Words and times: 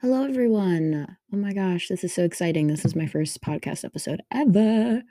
Hello, 0.00 0.22
everyone. 0.22 1.16
Oh 1.34 1.36
my 1.36 1.52
gosh, 1.52 1.88
this 1.88 2.04
is 2.04 2.14
so 2.14 2.22
exciting. 2.22 2.68
This 2.68 2.84
is 2.84 2.94
my 2.94 3.08
first 3.08 3.42
podcast 3.42 3.84
episode 3.84 4.22
ever. 4.30 5.02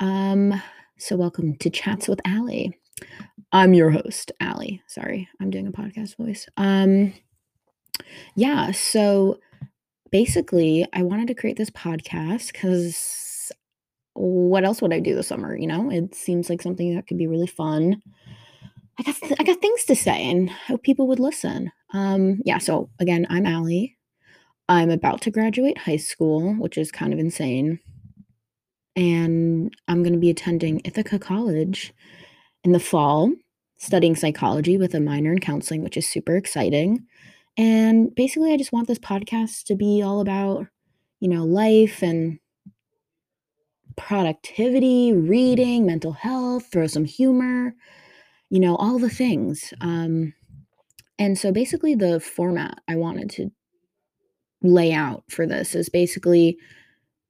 Um, 0.00 0.60
so 0.98 1.14
welcome 1.14 1.54
to 1.58 1.70
Chats 1.70 2.08
with 2.08 2.18
Allie. 2.24 2.76
I'm 3.52 3.74
your 3.74 3.90
host, 3.90 4.32
Allie. 4.40 4.82
Sorry, 4.88 5.28
I'm 5.40 5.50
doing 5.50 5.68
a 5.68 5.72
podcast 5.72 6.16
voice. 6.16 6.48
Um, 6.56 7.14
yeah, 8.34 8.72
so 8.72 9.38
basically, 10.10 10.84
I 10.92 11.02
wanted 11.02 11.28
to 11.28 11.34
create 11.34 11.56
this 11.56 11.70
podcast 11.70 12.52
because 12.52 13.52
what 14.14 14.64
else 14.64 14.82
would 14.82 14.92
I 14.92 14.98
do 14.98 15.14
this 15.14 15.28
summer? 15.28 15.56
You 15.56 15.68
know, 15.68 15.92
it 15.92 16.12
seems 16.12 16.50
like 16.50 16.60
something 16.60 16.96
that 16.96 17.06
could 17.06 17.18
be 17.18 17.28
really 17.28 17.46
fun. 17.46 18.02
I 18.98 19.04
got 19.04 19.14
th- 19.14 19.36
I 19.38 19.44
got 19.44 19.60
things 19.60 19.84
to 19.84 19.94
say, 19.94 20.28
and 20.28 20.50
hope 20.50 20.82
people 20.82 21.06
would 21.06 21.20
listen. 21.20 21.70
Um, 21.92 22.40
yeah. 22.44 22.58
So 22.58 22.90
again, 22.98 23.28
I'm 23.30 23.46
Allie. 23.46 23.96
I'm 24.68 24.90
about 24.90 25.20
to 25.22 25.30
graduate 25.30 25.78
high 25.78 25.98
school, 25.98 26.54
which 26.54 26.78
is 26.78 26.90
kind 26.90 27.12
of 27.12 27.18
insane. 27.18 27.80
And 28.96 29.74
I'm 29.88 30.02
going 30.02 30.12
to 30.12 30.18
be 30.18 30.30
attending 30.30 30.80
Ithaca 30.84 31.18
College 31.18 31.92
in 32.62 32.72
the 32.72 32.80
fall, 32.80 33.32
studying 33.76 34.16
psychology 34.16 34.78
with 34.78 34.94
a 34.94 35.00
minor 35.00 35.32
in 35.32 35.40
counseling, 35.40 35.82
which 35.82 35.96
is 35.96 36.08
super 36.08 36.36
exciting. 36.36 37.06
And 37.56 38.14
basically, 38.14 38.52
I 38.52 38.56
just 38.56 38.72
want 38.72 38.88
this 38.88 38.98
podcast 38.98 39.64
to 39.64 39.76
be 39.76 40.02
all 40.02 40.20
about, 40.20 40.66
you 41.20 41.28
know, 41.28 41.44
life 41.44 42.02
and 42.02 42.38
productivity, 43.96 45.12
reading, 45.12 45.86
mental 45.86 46.12
health, 46.12 46.66
throw 46.72 46.86
some 46.86 47.04
humor, 47.04 47.74
you 48.50 48.60
know, 48.60 48.76
all 48.76 48.98
the 48.98 49.10
things. 49.10 49.74
Um, 49.80 50.32
and 51.18 51.38
so 51.38 51.52
basically, 51.52 51.94
the 51.94 52.18
format 52.18 52.78
I 52.88 52.96
wanted 52.96 53.30
to 53.30 53.50
lay 54.64 54.92
out 54.92 55.22
for 55.28 55.46
this 55.46 55.74
is 55.74 55.88
basically 55.88 56.58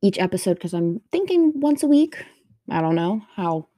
each 0.03 0.19
episode 0.19 0.55
because 0.55 0.72
I'm 0.72 1.00
thinking 1.12 1.53
once 1.56 1.83
a 1.83 1.89
week. 1.89 2.25
I 2.70 2.81
don't 2.81 2.95
know 2.95 3.22
how 3.34 3.69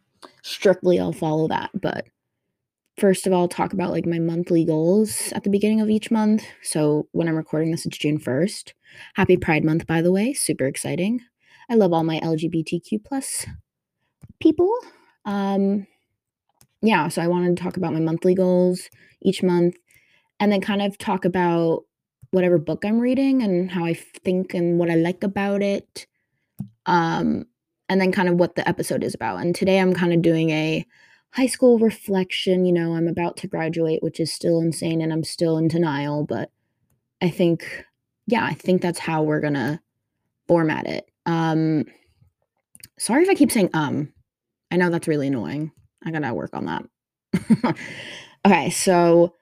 strictly 0.43 1.01
I'll 1.01 1.13
follow 1.13 1.49
that, 1.49 1.71
but 1.75 2.07
first 2.99 3.27
of 3.27 3.33
all, 3.33 3.49
talk 3.49 3.73
about 3.73 3.91
like 3.91 4.07
my 4.07 4.19
monthly 4.19 4.65
goals 4.65 5.33
at 5.33 5.45
the 5.45 5.51
beginning 5.51 5.81
of 5.81 5.91
each 5.91 6.11
month. 6.11 6.45
So 6.63 7.09
when 7.13 7.29
I'm 7.29 7.37
recording 7.37 7.71
this, 7.71 7.87
it's 7.87 7.99
June 7.99 8.19
1st. 8.19 8.73
Happy 9.15 9.37
Pride 9.37 9.65
Month, 9.65 9.87
by 9.87 10.03
the 10.03 10.13
way. 10.13 10.33
Super 10.33 10.67
exciting. 10.67 11.21
I 11.69 11.75
love 11.75 11.93
all 11.93 12.05
my 12.05 12.21
LGBTQ 12.21 13.05
plus 13.05 13.47
people. 14.41 14.73
Um, 15.25 15.87
yeah, 16.83 17.09
so 17.09 17.23
I 17.23 17.29
wanted 17.29 17.57
to 17.57 17.63
talk 17.63 17.77
about 17.77 17.93
my 17.93 18.01
monthly 18.01 18.35
goals 18.35 18.89
each 19.23 19.43
month 19.43 19.77
and 20.39 20.53
then 20.53 20.61
kind 20.61 20.83
of 20.83 20.99
talk 20.99 21.25
about 21.25 21.83
whatever 22.31 22.59
book 22.59 22.85
I'm 22.85 22.99
reading 22.99 23.43
and 23.43 23.71
how 23.71 23.85
I 23.85 23.95
think 23.95 24.55
and 24.55 24.79
what 24.79 24.91
I 24.91 24.95
like 24.95 25.23
about 25.23 25.63
it. 25.63 26.07
Um, 26.87 27.47
and 27.89 28.01
then 28.01 28.13
kind 28.13 28.29
of 28.29 28.37
what 28.37 28.57
the 28.57 28.69
episode 28.69 29.05
is 29.05 29.15
about. 29.15 29.41
And 29.41 29.55
today 29.55 29.79
I'm 29.79 29.95
kind 29.95 30.13
of 30.13 30.23
doing 30.23 30.51
a 30.51 30.85
high 31.31 31.47
school 31.47 31.79
reflection. 31.79 32.65
You 32.65 32.73
know, 32.73 32.95
I'm 32.95 33.09
about 33.09 33.37
to 33.39 33.49
graduate, 33.49 34.03
which 34.03 34.21
is 34.21 34.33
still 34.33 34.61
insane 34.61 35.01
and 35.01 35.13
I'm 35.13 35.25
still 35.25 35.59
in 35.59 35.69
denial, 35.69 36.25
but 36.25 36.51
I 37.21 37.31
think, 37.31 37.85
yeah, 38.27 38.45
I 38.45 38.55
think 38.55 38.83
that's 38.83 38.99
how 38.99 39.23
we're 39.23 39.41
gonna 39.41 39.81
format 40.49 40.87
it. 40.87 41.11
Um, 41.27 41.85
sorry 42.99 43.23
if 43.23 43.29
I 43.29 43.35
keep 43.35 43.53
saying 43.53 43.71
um. 43.75 44.13
I 44.71 44.77
know 44.77 44.91
that's 44.91 45.07
really 45.07 45.29
annoying. 45.29 45.71
I 46.05 46.11
gotta 46.11 46.35
work 46.35 46.51
on 46.55 46.67
that. 46.67 47.77
okay, 48.45 48.71
so 48.71 49.35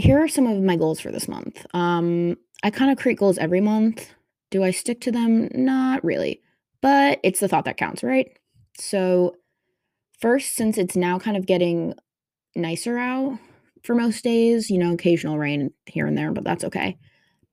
here 0.00 0.22
are 0.22 0.28
some 0.28 0.46
of 0.46 0.62
my 0.62 0.76
goals 0.76 1.00
for 1.00 1.10
this 1.10 1.28
month. 1.28 1.64
Um, 1.74 2.36
I 2.62 2.70
kind 2.70 2.90
of 2.90 2.98
create 2.98 3.18
goals 3.18 3.38
every 3.38 3.60
month. 3.60 4.10
Do 4.50 4.64
I 4.64 4.70
stick 4.70 5.00
to 5.02 5.12
them? 5.12 5.48
Not 5.52 6.02
really, 6.02 6.40
but 6.80 7.20
it's 7.22 7.40
the 7.40 7.48
thought 7.48 7.64
that 7.66 7.76
counts, 7.76 8.02
right? 8.02 8.26
So, 8.78 9.36
first, 10.20 10.54
since 10.54 10.78
it's 10.78 10.96
now 10.96 11.18
kind 11.18 11.36
of 11.36 11.46
getting 11.46 11.94
nicer 12.56 12.98
out 12.98 13.38
for 13.84 13.94
most 13.94 14.24
days, 14.24 14.70
you 14.70 14.78
know, 14.78 14.92
occasional 14.92 15.38
rain 15.38 15.72
here 15.86 16.06
and 16.06 16.16
there, 16.16 16.32
but 16.32 16.44
that's 16.44 16.64
okay. 16.64 16.98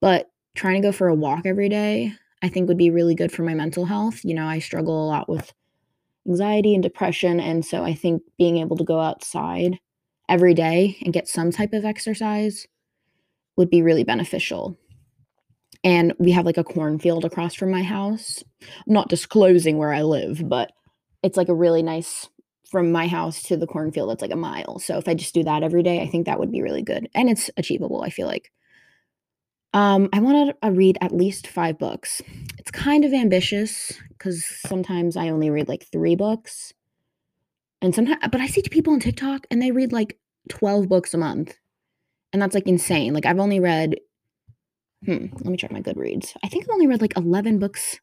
But 0.02 0.30
trying 0.56 0.82
to 0.82 0.88
go 0.88 0.92
for 0.92 1.08
a 1.08 1.16
walk 1.16 1.46
every 1.46 1.70
day, 1.70 2.14
I 2.42 2.50
think 2.50 2.68
would 2.68 2.78
be 2.78 2.90
really 2.90 3.16
good 3.16 3.32
for 3.32 3.44
my 3.44 3.54
mental 3.54 3.86
health. 3.86 4.24
You 4.24 4.34
know, 4.34 4.46
I 4.46 4.60
struggle 4.60 5.04
a 5.04 5.08
lot 5.08 5.30
with 5.30 5.54
anxiety 6.28 6.74
and 6.74 6.84
depression. 6.84 7.40
And 7.40 7.66
so 7.66 7.84
I 7.84 7.94
think 7.94 8.22
being 8.38 8.58
able 8.58 8.78
to 8.78 8.84
go 8.84 9.00
outside 9.00 9.80
every 10.30 10.54
day 10.54 10.98
and 11.04 11.14
get 11.14 11.28
some 11.28 11.52
type 11.52 11.74
of 11.74 11.86
exercise 11.86 12.68
would 13.56 13.70
be 13.70 13.82
really 13.82 14.04
beneficial. 14.04 14.78
And 15.84 16.14
we 16.20 16.32
have 16.32 16.46
like 16.46 16.58
a 16.58 16.64
cornfield 16.64 17.26
across 17.26 17.54
from 17.54 17.72
my 17.72 17.84
house. 17.84 18.44
I'm 18.62 18.94
not 18.94 19.10
disclosing 19.10 19.78
where 19.78 19.94
I 19.94 20.02
live, 20.02 20.48
but 20.48 20.72
it's 21.24 21.38
like 21.38 21.50
a 21.50 21.56
really 21.56 21.84
nice 21.84 22.30
from 22.70 22.92
my 22.92 23.08
house 23.08 23.44
to 23.44 23.58
the 23.58 23.68
cornfield, 23.68 24.12
it's 24.12 24.22
like 24.22 24.32
a 24.32 24.36
mile. 24.36 24.80
So 24.80 24.98
if 24.98 25.08
I 25.08 25.14
just 25.14 25.34
do 25.34 25.44
that 25.44 25.64
every 25.64 25.84
day, 25.84 26.02
I 26.02 26.08
think 26.08 26.26
that 26.26 26.40
would 26.40 26.52
be 26.52 26.62
really 26.62 26.82
good. 26.82 27.10
And 27.16 27.30
it's 27.30 27.50
achievable, 27.56 28.02
I 28.02 28.10
feel 28.10 28.28
like. 28.28 28.52
Um, 29.74 30.10
I 30.12 30.20
want 30.20 30.50
to 30.62 30.68
uh, 30.68 30.72
read 30.72 30.98
at 31.02 31.12
least 31.12 31.48
five 31.48 31.78
books. 31.78 32.22
It's 32.58 32.72
kind 32.72 33.06
of 33.06 33.14
ambitious 33.14 33.94
because 34.10 34.46
sometimes 34.46 35.16
I 35.16 35.30
only 35.30 35.50
read 35.50 35.68
like 35.68 35.88
three 35.92 36.16
books. 36.16 36.74
And 37.82 37.96
sometimes, 37.96 38.20
but 38.32 38.42
I 38.42 38.48
see 38.48 38.62
people 38.64 38.94
on 38.94 39.00
TikTok 39.00 39.48
and 39.52 39.62
they 39.62 39.72
read 39.72 39.94
like 39.94 40.20
12 40.50 40.88
books 40.90 41.14
a 41.14 41.18
month. 41.18 41.56
And 42.34 42.42
that's 42.42 42.56
like 42.56 42.68
insane. 42.68 43.14
Like 43.14 43.26
I've 43.26 43.40
only 43.40 43.60
read, 43.60 43.96
hmm, 45.06 45.28
let 45.34 45.46
me 45.46 45.58
check 45.58 45.72
my 45.72 45.82
Goodreads. 45.82 46.36
I 46.44 46.50
think 46.50 46.66
I've 46.66 46.74
only 46.74 46.88
read 46.88 47.02
like 47.02 47.18
11 47.18 47.60
books 47.60 48.00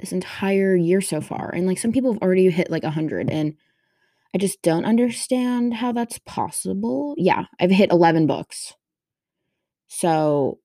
this 0.00 0.12
entire 0.12 0.76
year 0.76 1.00
so 1.00 1.20
far. 1.20 1.50
And 1.54 1.66
like 1.66 1.78
some 1.78 1.92
people 1.92 2.12
have 2.12 2.22
already 2.22 2.50
hit 2.50 2.70
like 2.70 2.84
100. 2.84 3.30
And 3.30 3.54
I 4.34 4.38
just 4.38 4.62
don't 4.62 4.84
understand 4.86 5.74
how 5.74 5.92
that's 5.92 6.18
possible. 6.20 7.14
Yeah, 7.18 7.46
I've 7.60 7.70
hit 7.70 7.92
11 7.92 8.26
books. 8.26 8.74
So 9.88 10.60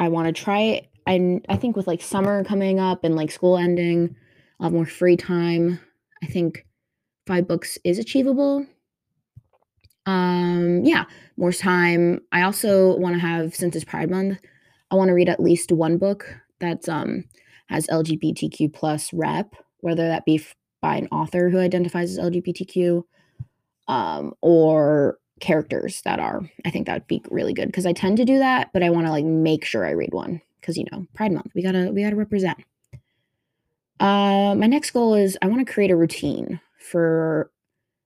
I 0.00 0.08
want 0.08 0.28
to 0.28 0.42
try 0.42 0.60
it. 0.60 0.88
I, 1.06 1.40
I 1.48 1.56
think 1.56 1.76
with 1.76 1.86
like 1.86 2.02
summer 2.02 2.44
coming 2.44 2.80
up 2.80 3.04
and 3.04 3.16
like 3.16 3.30
school 3.30 3.58
ending, 3.58 4.16
I'll 4.60 4.66
have 4.66 4.74
more 4.74 4.86
free 4.86 5.16
time. 5.16 5.80
I 6.22 6.26
think 6.26 6.66
five 7.28 7.46
books 7.46 7.78
is 7.84 7.98
achievable. 7.98 8.66
Um, 10.06 10.82
yeah, 10.84 11.04
more 11.36 11.52
time. 11.52 12.20
I 12.32 12.42
also 12.42 12.96
want 12.96 13.14
to 13.14 13.20
have 13.20 13.54
since 13.54 13.76
it's 13.76 13.84
Pride 13.84 14.10
Month, 14.10 14.38
I 14.90 14.96
want 14.96 15.08
to 15.08 15.14
read 15.14 15.28
at 15.28 15.38
least 15.38 15.70
one 15.70 15.98
book 15.98 16.34
that's 16.60 16.88
um 16.88 17.24
has 17.68 17.86
LGBTQ 17.88 18.72
plus 18.72 19.12
rep, 19.12 19.54
whether 19.80 20.08
that 20.08 20.24
be 20.24 20.36
f- 20.36 20.54
by 20.80 20.96
an 20.96 21.08
author 21.08 21.50
who 21.50 21.58
identifies 21.58 22.12
as 22.12 22.24
LGBTQ, 22.24 23.02
um, 23.86 24.32
or 24.40 25.18
characters 25.40 26.00
that 26.06 26.18
are. 26.18 26.40
I 26.64 26.70
think 26.70 26.86
that 26.86 26.94
would 26.94 27.06
be 27.06 27.22
really 27.30 27.52
good 27.52 27.66
because 27.66 27.84
I 27.84 27.92
tend 27.92 28.16
to 28.16 28.24
do 28.24 28.38
that, 28.38 28.70
but 28.72 28.82
I 28.82 28.90
want 28.90 29.06
to 29.06 29.12
like 29.12 29.26
make 29.26 29.66
sure 29.66 29.84
I 29.84 29.90
read 29.90 30.14
one 30.14 30.40
because 30.60 30.78
you 30.78 30.86
know 30.90 31.06
Pride 31.14 31.32
Month, 31.32 31.52
we 31.54 31.62
gotta 31.62 31.90
we 31.92 32.02
gotta 32.02 32.16
represent. 32.16 32.58
Uh, 34.00 34.54
my 34.56 34.66
next 34.66 34.92
goal 34.92 35.14
is 35.14 35.36
I 35.42 35.48
want 35.48 35.66
to 35.66 35.70
create 35.70 35.90
a 35.90 35.96
routine 35.96 36.60
for 36.78 37.50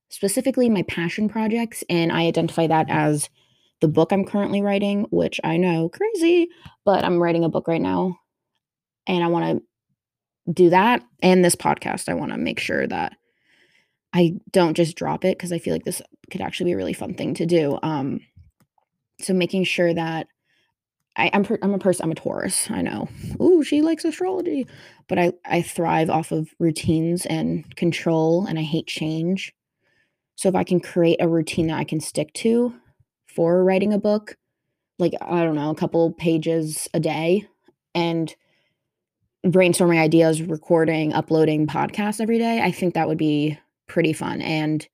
specifically 0.09 0.69
my 0.69 0.83
passion 0.83 1.29
projects, 1.29 1.85
and 1.89 2.13
I 2.13 2.27
identify 2.27 2.67
that 2.67 2.87
as 2.89 3.29
the 3.81 3.89
book 3.89 4.13
I'm 4.13 4.25
currently 4.25 4.63
writing, 4.63 5.07
which 5.11 5.41
I 5.43 5.57
know 5.57 5.89
crazy, 5.89 6.49
but 6.85 7.05
I'm 7.05 7.19
writing 7.19 7.45
a 7.45 7.49
book 7.49 7.69
right 7.69 7.81
now, 7.81 8.19
and 9.07 9.25
I 9.25 9.29
want 9.29 9.59
to 9.59 10.53
do 10.53 10.71
that 10.71 11.03
and 11.23 11.45
this 11.45 11.57
podcast. 11.57 12.09
I 12.09 12.15
want 12.15 12.33
to 12.33 12.39
make 12.39 12.59
sure 12.59 12.87
that 12.87 13.15
I 14.13 14.35
don't 14.51 14.75
just 14.75 14.97
drop 14.97 15.25
it 15.25 15.39
because 15.39 15.53
I 15.53 15.59
feel 15.59 15.73
like 15.73 15.85
this 15.85 16.03
could 16.31 16.41
actually 16.41 16.71
be 16.71 16.73
a 16.73 16.77
really 16.77 16.93
fun 16.93 17.15
thing 17.15 17.35
to 17.35 17.47
do. 17.47 17.79
Um, 17.83 18.21
so 19.21 19.33
making 19.33 19.65
sure 19.65 19.95
that 19.95 20.27
I, 21.17 21.27
am 21.29 21.45
I'm, 21.51 21.59
I'm 21.63 21.75
a 21.75 21.79
person. 21.79 22.05
I'm 22.05 22.13
a 22.13 22.15
Taurus. 22.15 22.71
I 22.71 22.83
know. 22.83 23.09
Ooh, 23.41 23.63
she 23.63 23.83
likes 23.83 24.05
astrology, 24.05 24.67
but 25.09 25.19
I 25.19 25.33
I 25.45 25.63
thrive 25.63 26.11
off 26.11 26.33
of 26.33 26.55
routines 26.59 27.27
and 27.27 27.75
control, 27.77 28.47
and 28.47 28.59
I 28.59 28.63
hate 28.63 28.87
change. 28.87 29.53
So 30.37 30.49
if 30.49 30.55
I 30.55 30.65
can 30.65 30.81
create 30.81 31.19
a 31.21 31.29
routine 31.29 31.69
that 31.69 31.79
I 31.79 31.85
can 31.85 32.01
stick 32.01 32.33
to 32.35 32.75
for 33.27 33.63
writing 33.65 33.93
a 33.93 33.99
book, 33.99 34.37
like 34.99 35.13
I 35.21 35.45
don't 35.45 35.57
know, 35.57 35.71
a 35.71 35.75
couple 35.75 36.13
pages 36.13 36.89
a 36.95 37.01
day, 37.01 37.47
and 37.95 38.35
brainstorming 39.47 40.01
ideas, 40.01 40.41
recording, 40.41 41.13
uploading 41.13 41.67
podcasts 41.67 42.21
every 42.21 42.39
day, 42.39 42.61
I 42.63 42.71
think 42.71 42.95
that 42.95 43.09
would 43.09 43.19
be 43.19 43.59
pretty 43.89 44.13
fun 44.13 44.41
and 44.41 44.87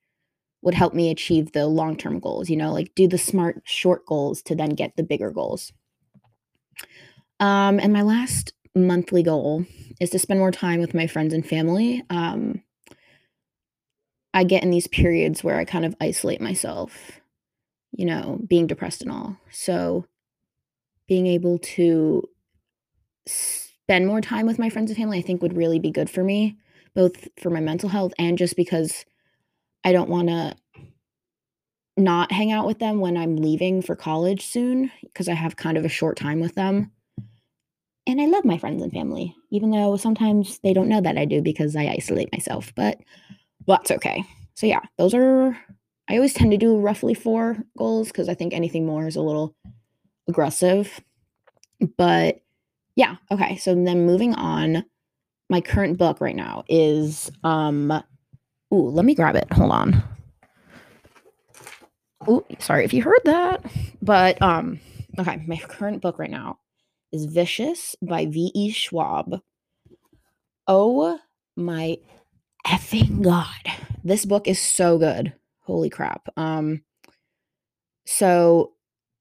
would 0.61 0.73
help 0.73 0.93
me 0.93 1.09
achieve 1.09 1.51
the 1.53 1.67
long 1.67 1.95
term 1.95 2.19
goals. 2.19 2.49
You 2.49 2.57
know, 2.57 2.73
like 2.73 2.93
do 2.95 3.07
the 3.07 3.17
smart 3.17 3.61
short 3.65 4.05
goals 4.05 4.41
to 4.43 4.55
then 4.55 4.71
get 4.71 4.95
the 4.97 5.03
bigger 5.03 5.31
goals. 5.31 5.71
Um, 7.39 7.79
and 7.79 7.93
my 7.93 8.01
last 8.01 8.53
monthly 8.75 9.23
goal 9.23 9.65
is 9.99 10.09
to 10.11 10.19
spend 10.19 10.39
more 10.39 10.51
time 10.51 10.79
with 10.79 10.93
my 10.93 11.07
friends 11.07 11.33
and 11.33 11.45
family. 11.45 12.03
Um, 12.09 12.63
I 14.33 14.43
get 14.43 14.63
in 14.63 14.69
these 14.69 14.87
periods 14.87 15.43
where 15.43 15.57
I 15.57 15.65
kind 15.65 15.85
of 15.85 15.95
isolate 15.99 16.41
myself, 16.41 17.19
you 17.91 18.05
know, 18.05 18.39
being 18.47 18.67
depressed 18.67 19.01
and 19.01 19.11
all. 19.11 19.37
So 19.51 20.05
being 21.07 21.25
able 21.27 21.57
to 21.59 22.23
spend 23.25 24.05
more 24.05 24.21
time 24.21 24.45
with 24.45 24.59
my 24.59 24.69
friends 24.69 24.91
and 24.91 24.97
family, 24.97 25.17
I 25.17 25.21
think 25.21 25.41
would 25.41 25.57
really 25.57 25.79
be 25.79 25.91
good 25.91 26.09
for 26.09 26.23
me, 26.23 26.57
both 26.95 27.27
for 27.41 27.49
my 27.49 27.59
mental 27.59 27.89
health 27.89 28.13
and 28.19 28.37
just 28.37 28.55
because 28.55 29.05
I 29.83 29.91
don't 29.91 30.09
want 30.09 30.27
to 30.27 30.55
not 31.99 32.31
hang 32.31 32.51
out 32.51 32.65
with 32.65 32.79
them 32.79 32.99
when 32.99 33.17
I'm 33.17 33.35
leaving 33.35 33.81
for 33.81 33.95
college 33.95 34.45
soon 34.45 34.91
because 35.03 35.27
I 35.27 35.33
have 35.33 35.55
kind 35.55 35.77
of 35.77 35.85
a 35.85 35.89
short 35.89 36.17
time 36.17 36.39
with 36.39 36.55
them. 36.55 36.91
And 38.07 38.19
I 38.19 38.25
love 38.25 38.45
my 38.45 38.57
friends 38.57 38.81
and 38.81 38.91
family, 38.91 39.35
even 39.51 39.69
though 39.69 39.95
sometimes 39.97 40.59
they 40.63 40.73
don't 40.73 40.89
know 40.89 41.01
that 41.01 41.17
I 41.17 41.25
do 41.25 41.41
because 41.41 41.75
I 41.75 41.87
isolate 41.87 42.31
myself, 42.31 42.73
but 42.75 42.97
that's 43.67 43.91
okay. 43.91 44.23
So, 44.55 44.65
yeah, 44.65 44.81
those 44.97 45.13
are, 45.13 45.55
I 46.09 46.15
always 46.15 46.33
tend 46.33 46.51
to 46.51 46.57
do 46.57 46.79
roughly 46.79 47.13
four 47.13 47.57
goals 47.77 48.07
because 48.07 48.27
I 48.27 48.33
think 48.33 48.53
anything 48.53 48.85
more 48.85 49.05
is 49.07 49.15
a 49.15 49.21
little 49.21 49.55
aggressive. 50.27 50.99
But 51.97 52.41
yeah, 52.95 53.17
okay. 53.31 53.57
So 53.57 53.75
then 53.75 54.05
moving 54.05 54.33
on, 54.33 54.83
my 55.49 55.61
current 55.61 55.97
book 55.97 56.19
right 56.19 56.35
now 56.35 56.63
is, 56.67 57.31
um, 57.43 57.91
ooh, 58.73 58.89
let 58.89 59.05
me 59.05 59.15
grab 59.15 59.35
it. 59.35 59.51
Hold 59.53 59.71
on. 59.71 60.03
Oh, 62.29 62.45
sorry 62.59 62.85
if 62.85 62.93
you 62.93 63.01
heard 63.01 63.21
that. 63.25 63.65
But 64.03 64.39
um, 64.39 64.79
okay, 65.17 65.43
my 65.47 65.57
current 65.57 65.99
book 66.01 66.19
right 66.19 66.29
now 66.29 66.59
is 67.11 67.25
Vicious 67.25 67.95
by 68.03 68.27
V.E. 68.27 68.71
Schwab. 68.71 69.41
Oh 70.67 71.19
my 71.55 71.97
effing 72.67 73.23
god. 73.23 73.47
This 74.03 74.25
book 74.25 74.47
is 74.47 74.59
so 74.59 74.99
good. 74.99 75.33
Holy 75.61 75.89
crap. 75.89 76.29
Um 76.37 76.83
so 78.05 78.73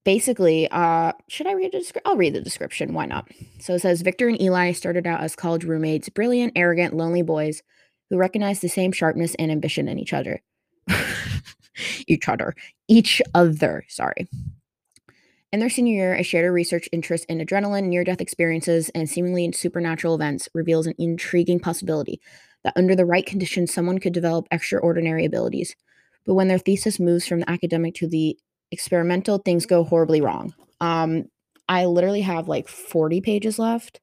basically, 0.05 0.69
uh 0.71 1.13
should 1.29 1.47
I 1.47 1.53
read 1.53 1.73
the 1.73 1.79
description? 1.79 2.03
I'll 2.05 2.17
read 2.19 2.35
the 2.35 2.43
description. 2.43 2.93
Why 2.93 3.07
not? 3.07 3.31
So 3.61 3.75
it 3.75 3.81
says 3.81 4.03
Victor 4.03 4.29
and 4.29 4.41
Eli 4.41 4.73
started 4.73 5.07
out 5.07 5.21
as 5.23 5.35
college 5.35 5.65
roommates, 5.65 6.11
brilliant, 6.11 6.53
arrogant, 6.57 6.95
lonely 6.95 7.23
boys 7.23 7.63
who 8.11 8.19
recognized 8.19 8.61
the 8.61 8.69
same 8.69 8.93
sharpness 8.93 9.35
and 9.39 9.51
ambition 9.51 9.89
in 9.89 9.99
each 9.99 10.13
other. 10.13 10.43
Each 12.07 12.29
other, 12.29 12.55
each 12.89 13.23
other, 13.35 13.85
sorry. 13.89 14.29
In 15.51 15.61
their 15.61 15.71
senior 15.71 15.95
year, 15.95 16.15
a 16.15 16.23
shared 16.23 16.45
a 16.45 16.51
research 16.51 16.89
interest 16.93 17.25
in 17.29 17.39
adrenaline, 17.39 17.85
near 17.85 18.05
death 18.05 18.21
experiences, 18.21 18.91
and 18.91 19.09
seemingly 19.09 19.51
supernatural 19.53 20.15
events 20.15 20.49
reveals 20.53 20.87
an 20.87 20.95
intriguing 20.99 21.59
possibility 21.59 22.21
that 22.65 22.75
under 22.77 22.95
the 22.95 23.07
right 23.07 23.25
conditions, 23.25 23.73
someone 23.73 23.99
could 23.99 24.13
develop 24.13 24.47
extraordinary 24.51 25.25
abilities. 25.25 25.75
But 26.27 26.35
when 26.35 26.49
their 26.49 26.59
thesis 26.59 27.01
moves 27.01 27.27
from 27.27 27.41
the 27.41 27.51
academic 27.51 27.95
to 27.97 28.07
the 28.07 28.37
experimental, 28.71 29.39
things 29.39 29.65
go 29.65 29.85
horribly 29.85 30.21
wrong. 30.21 30.55
Um, 30.81 31.25
I 31.69 31.87
literally 31.87 32.21
have 32.21 32.49
like 32.49 32.69
40 32.69 33.23
pages 33.23 33.59
left. 33.59 34.01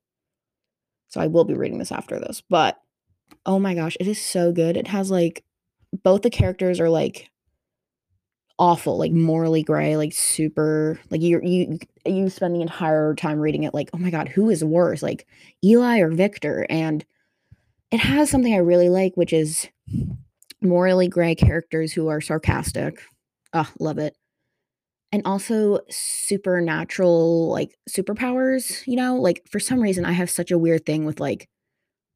So 1.10 1.22
I 1.22 1.28
will 1.28 1.46
be 1.46 1.54
reading 1.54 1.78
this 1.78 1.92
after 1.92 2.20
this. 2.20 2.42
But 2.50 2.80
oh 3.46 3.60
my 3.60 3.76
gosh, 3.76 3.96
it 4.00 4.08
is 4.08 4.20
so 4.20 4.52
good. 4.52 4.78
It 4.78 4.88
has 4.88 5.12
like 5.12 5.44
both 6.04 6.24
the 6.24 6.30
characters 6.30 6.80
are 6.80 6.90
like 6.90 7.30
awful, 8.60 8.98
like 8.98 9.12
morally 9.12 9.64
gray, 9.64 9.98
like 9.98 10.14
super 10.14 11.00
like 11.10 11.22
you 11.22 11.42
you 11.44 11.80
you 12.06 12.30
spend 12.30 12.56
the 12.56 12.62
entire 12.62 13.16
time 13.16 13.40
reading 13.40 13.64
it 13.64 13.74
like, 13.74 13.90
"Oh 13.94 13.98
my 13.98 14.10
god, 14.12 14.30
who 14.30 14.50
is 14.50 14.64
worse? 14.64 15.04
Like 15.04 15.28
Eli 15.64 16.00
or 16.00 16.10
Victor?" 16.12 16.66
And 16.70 17.06
it 17.92 18.00
has 18.00 18.30
something 18.30 18.54
I 18.54 18.58
really 18.58 18.90
like, 18.90 19.16
which 19.18 19.34
is 19.34 19.68
morally 20.62 21.08
gray 21.08 21.36
characters 21.36 21.94
who 21.94 22.08
are 22.10 22.22
sarcastic. 22.22 23.02
Ah, 23.54 23.72
love 23.80 23.98
it. 24.00 24.16
And 25.12 25.22
also 25.26 25.80
supernatural 25.90 27.50
like 27.52 27.78
superpowers, 27.90 28.86
you 28.88 28.96
know? 28.98 29.16
Like 29.18 29.44
for 29.50 29.60
some 29.60 29.80
reason 29.80 30.06
I 30.06 30.12
have 30.12 30.30
such 30.30 30.52
a 30.52 30.58
weird 30.58 30.86
thing 30.86 31.06
with 31.06 31.20
like 31.20 31.48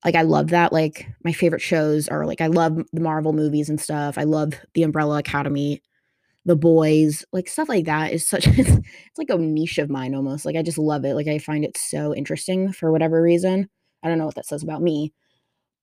like 0.05 0.15
I 0.15 0.23
love 0.23 0.49
that. 0.49 0.73
Like 0.73 1.07
my 1.23 1.33
favorite 1.33 1.61
shows 1.61 2.07
are 2.09 2.25
like 2.25 2.41
I 2.41 2.47
love 2.47 2.77
the 2.93 3.01
Marvel 3.01 3.33
movies 3.33 3.69
and 3.69 3.79
stuff. 3.81 4.17
I 4.17 4.23
love 4.23 4.53
the 4.73 4.83
Umbrella 4.83 5.19
Academy 5.19 5.81
the 6.45 6.55
Boys, 6.55 7.25
like 7.31 7.47
stuff 7.47 7.69
like 7.69 7.85
that 7.85 8.11
is 8.11 8.27
such 8.27 8.47
it's, 8.47 8.69
it's 8.69 9.17
like 9.17 9.29
a 9.29 9.37
niche 9.37 9.77
of 9.77 9.89
mine 9.89 10.15
almost. 10.15 10.45
Like 10.45 10.55
I 10.55 10.61
just 10.61 10.77
love 10.77 11.05
it. 11.05 11.15
Like 11.15 11.27
I 11.27 11.37
find 11.37 11.63
it 11.63 11.77
so 11.77 12.15
interesting 12.15 12.71
for 12.71 12.91
whatever 12.91 13.21
reason. 13.21 13.69
I 14.03 14.07
don't 14.07 14.17
know 14.17 14.25
what 14.25 14.35
that 14.35 14.45
says 14.45 14.63
about 14.63 14.81
me. 14.81 15.13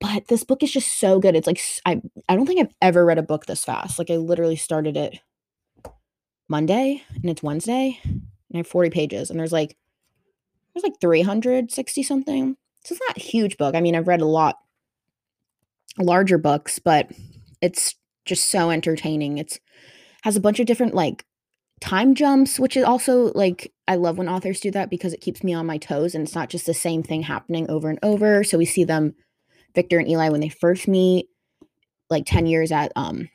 But 0.01 0.29
this 0.29 0.45
book 0.45 0.63
is 0.63 0.73
just 0.73 0.99
so 0.99 1.19
good. 1.19 1.35
It's 1.35 1.47
like 1.47 1.61
I 1.87 2.01
I 2.29 2.37
don't 2.37 2.47
think 2.47 2.61
I've 2.61 2.75
ever 2.83 3.05
read 3.05 3.19
a 3.19 3.23
book 3.23 3.47
this 3.47 3.65
fast. 3.65 3.99
Like 3.99 4.11
I 4.11 4.17
literally 4.17 4.57
started 4.57 4.97
it 4.97 5.19
Monday 6.49 7.03
and 7.15 7.31
it's 7.31 7.43
Wednesday 7.43 7.99
and 8.05 8.23
I 8.55 8.59
have 8.59 8.67
40 8.67 8.91
pages 8.91 9.31
and 9.31 9.41
there's 9.41 9.53
like 9.53 9.77
there's 10.75 10.85
like 10.85 11.01
360 11.01 12.03
something. 12.03 12.57
So 12.85 12.95
it's 12.95 13.03
not 13.09 13.17
a 13.17 13.21
huge 13.21 13.57
book. 13.57 13.75
I 13.75 13.81
mean, 13.81 13.97
I've 13.97 14.09
read 14.09 14.21
a 14.21 14.27
lot 14.27 14.57
larger 15.99 16.39
books, 16.39 16.79
but 16.79 17.11
it's 17.63 17.95
just 18.27 18.51
so 18.51 18.71
entertaining. 18.71 19.39
It's 19.39 19.59
has 20.27 20.35
a 20.35 20.41
bunch 20.41 20.59
of 20.59 20.67
different 20.67 20.93
like 20.93 21.25
time 21.81 22.17
jumps, 22.17 22.59
which 22.59 22.77
is 22.77 22.83
also 22.83 23.31
like 23.35 23.73
I 23.87 23.95
love 23.95 24.19
when 24.19 24.29
authors 24.29 24.59
do 24.59 24.73
that 24.73 24.91
because 24.91 25.13
it 25.13 25.21
keeps 25.21 25.45
me 25.45 25.55
on 25.55 25.67
my 25.67 25.79
toes 25.79 26.17
and 26.17 26.27
it's 26.27 26.35
not 26.35 26.51
just 26.51 26.67
the 26.67 26.75
same 26.75 27.05
thing 27.05 27.23
happening 27.23 27.71
over 27.71 27.89
and 27.89 28.01
over. 28.03 28.43
So 28.43 28.59
we 28.59 28.65
see 28.65 28.83
them 28.83 29.15
Victor 29.77 30.01
and 30.01 30.09
Eli 30.09 30.31
when 30.31 30.41
they 30.41 30.49
first 30.49 30.89
meet 30.89 31.29
like 32.11 32.25
10 32.27 32.47
years 32.47 32.73
at 32.73 32.91
um 32.97 33.29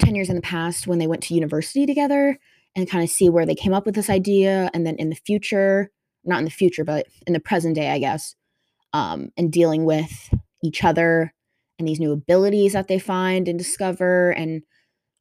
10 0.00 0.14
years 0.14 0.28
in 0.28 0.36
the 0.36 0.42
past 0.42 0.86
when 0.86 0.98
they 0.98 1.06
went 1.06 1.22
to 1.22 1.34
university 1.34 1.86
together 1.86 2.36
and 2.76 2.90
kind 2.90 3.02
of 3.02 3.08
see 3.08 3.30
where 3.30 3.46
they 3.46 3.54
came 3.54 3.72
up 3.72 3.86
with 3.86 3.94
this 3.94 4.10
idea 4.10 4.70
and 4.74 4.86
then 4.86 4.96
in 4.96 5.08
the 5.08 5.16
future, 5.16 5.90
not 6.26 6.40
in 6.40 6.44
the 6.44 6.50
future 6.50 6.84
but 6.84 7.06
in 7.26 7.32
the 7.32 7.40
present 7.40 7.74
day, 7.74 7.88
I 7.88 7.98
guess, 7.98 8.34
um 8.92 9.30
and 9.38 9.50
dealing 9.50 9.86
with 9.86 10.28
each 10.62 10.84
other 10.84 11.32
and 11.78 11.88
these 11.88 12.00
new 12.00 12.12
abilities 12.12 12.74
that 12.74 12.86
they 12.86 12.98
find 12.98 13.48
and 13.48 13.58
discover 13.58 14.32
and 14.32 14.62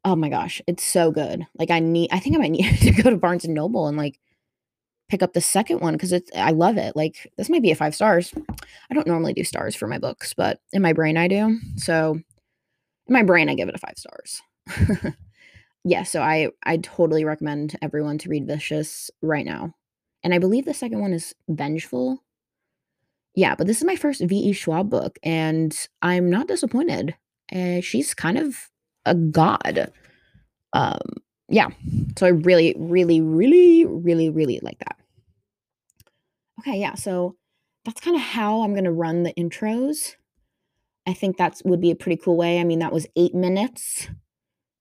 Oh 0.07 0.15
my 0.15 0.29
gosh, 0.29 0.61
it's 0.67 0.85
so 0.85 1.11
good. 1.11 1.45
Like 1.59 1.69
I 1.69 1.79
need 1.79 2.09
I 2.13 2.19
think 2.19 2.37
I 2.37 2.39
might 2.39 2.51
need 2.51 2.77
to 2.77 2.91
go 2.91 3.09
to 3.09 3.17
Barnes 3.17 3.43
and 3.43 3.53
Noble 3.53 3.87
and 3.87 3.97
like 3.97 4.17
pick 5.09 5.21
up 5.21 5.33
the 5.33 5.41
second 5.41 5.81
one 5.81 5.95
because 5.95 6.13
it's 6.13 6.31
I 6.33 6.51
love 6.51 6.77
it. 6.77 6.95
Like 6.95 7.29
this 7.35 7.49
might 7.49 7.61
be 7.61 7.71
a 7.71 7.75
five 7.75 7.93
stars. 7.93 8.33
I 8.89 8.93
don't 8.93 9.05
normally 9.05 9.33
do 9.33 9.43
stars 9.43 9.75
for 9.75 9.85
my 9.85 9.97
books, 9.97 10.33
but 10.33 10.61
in 10.71 10.81
my 10.81 10.93
brain 10.93 11.17
I 11.17 11.27
do. 11.27 11.59
So 11.75 12.13
in 12.13 12.23
my 13.13 13.21
brain 13.21 13.49
I 13.49 13.55
give 13.55 13.67
it 13.67 13.75
a 13.75 13.79
five 13.79 13.97
stars. 13.97 14.41
yeah, 15.83 16.03
so 16.03 16.21
I 16.21 16.51
I 16.63 16.77
totally 16.77 17.25
recommend 17.25 17.77
everyone 17.81 18.17
to 18.19 18.29
read 18.29 18.47
Vicious 18.47 19.11
right 19.21 19.45
now. 19.45 19.73
And 20.23 20.33
I 20.33 20.39
believe 20.39 20.63
the 20.63 20.73
second 20.73 21.01
one 21.01 21.11
is 21.11 21.35
Vengeful. 21.49 22.23
Yeah, 23.35 23.55
but 23.55 23.67
this 23.67 23.79
is 23.79 23.83
my 23.83 23.97
first 23.97 24.21
V.E. 24.21 24.53
Schwab 24.53 24.89
book, 24.89 25.19
and 25.21 25.77
I'm 26.01 26.29
not 26.29 26.47
disappointed. 26.47 27.13
Uh, 27.53 27.81
she's 27.81 28.13
kind 28.13 28.37
of 28.37 28.69
a 29.07 29.15
god. 29.15 29.91
Um, 30.73 30.99
yeah. 31.49 31.69
So 32.17 32.25
I 32.25 32.29
really, 32.29 32.75
really, 32.77 33.21
really, 33.21 33.85
really, 33.85 34.29
really 34.29 34.59
like 34.61 34.79
that. 34.79 34.97
Okay, 36.59 36.79
yeah. 36.79 36.95
So 36.95 37.35
that's 37.85 38.01
kind 38.01 38.15
of 38.15 38.21
how 38.21 38.61
I'm 38.61 38.75
gonna 38.75 38.91
run 38.91 39.23
the 39.23 39.33
intros. 39.33 40.15
I 41.05 41.13
think 41.13 41.37
that 41.37 41.61
would 41.63 41.79
be 41.79 41.91
a 41.91 41.95
pretty 41.95 42.21
cool 42.21 42.35
way. 42.35 42.59
I 42.59 42.65
mean, 42.65 42.79
that 42.79 42.91
was 42.91 43.07
eight 43.15 43.33
minutes, 43.33 44.09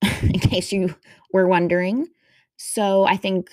in 0.23 0.40
case 0.40 0.73
you 0.73 0.95
were 1.33 1.47
wondering. 1.47 2.09
So 2.56 3.04
I 3.04 3.16
think 3.16 3.50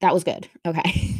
that 0.00 0.14
was 0.14 0.22
good. 0.22 0.48
Okay. 0.64 1.16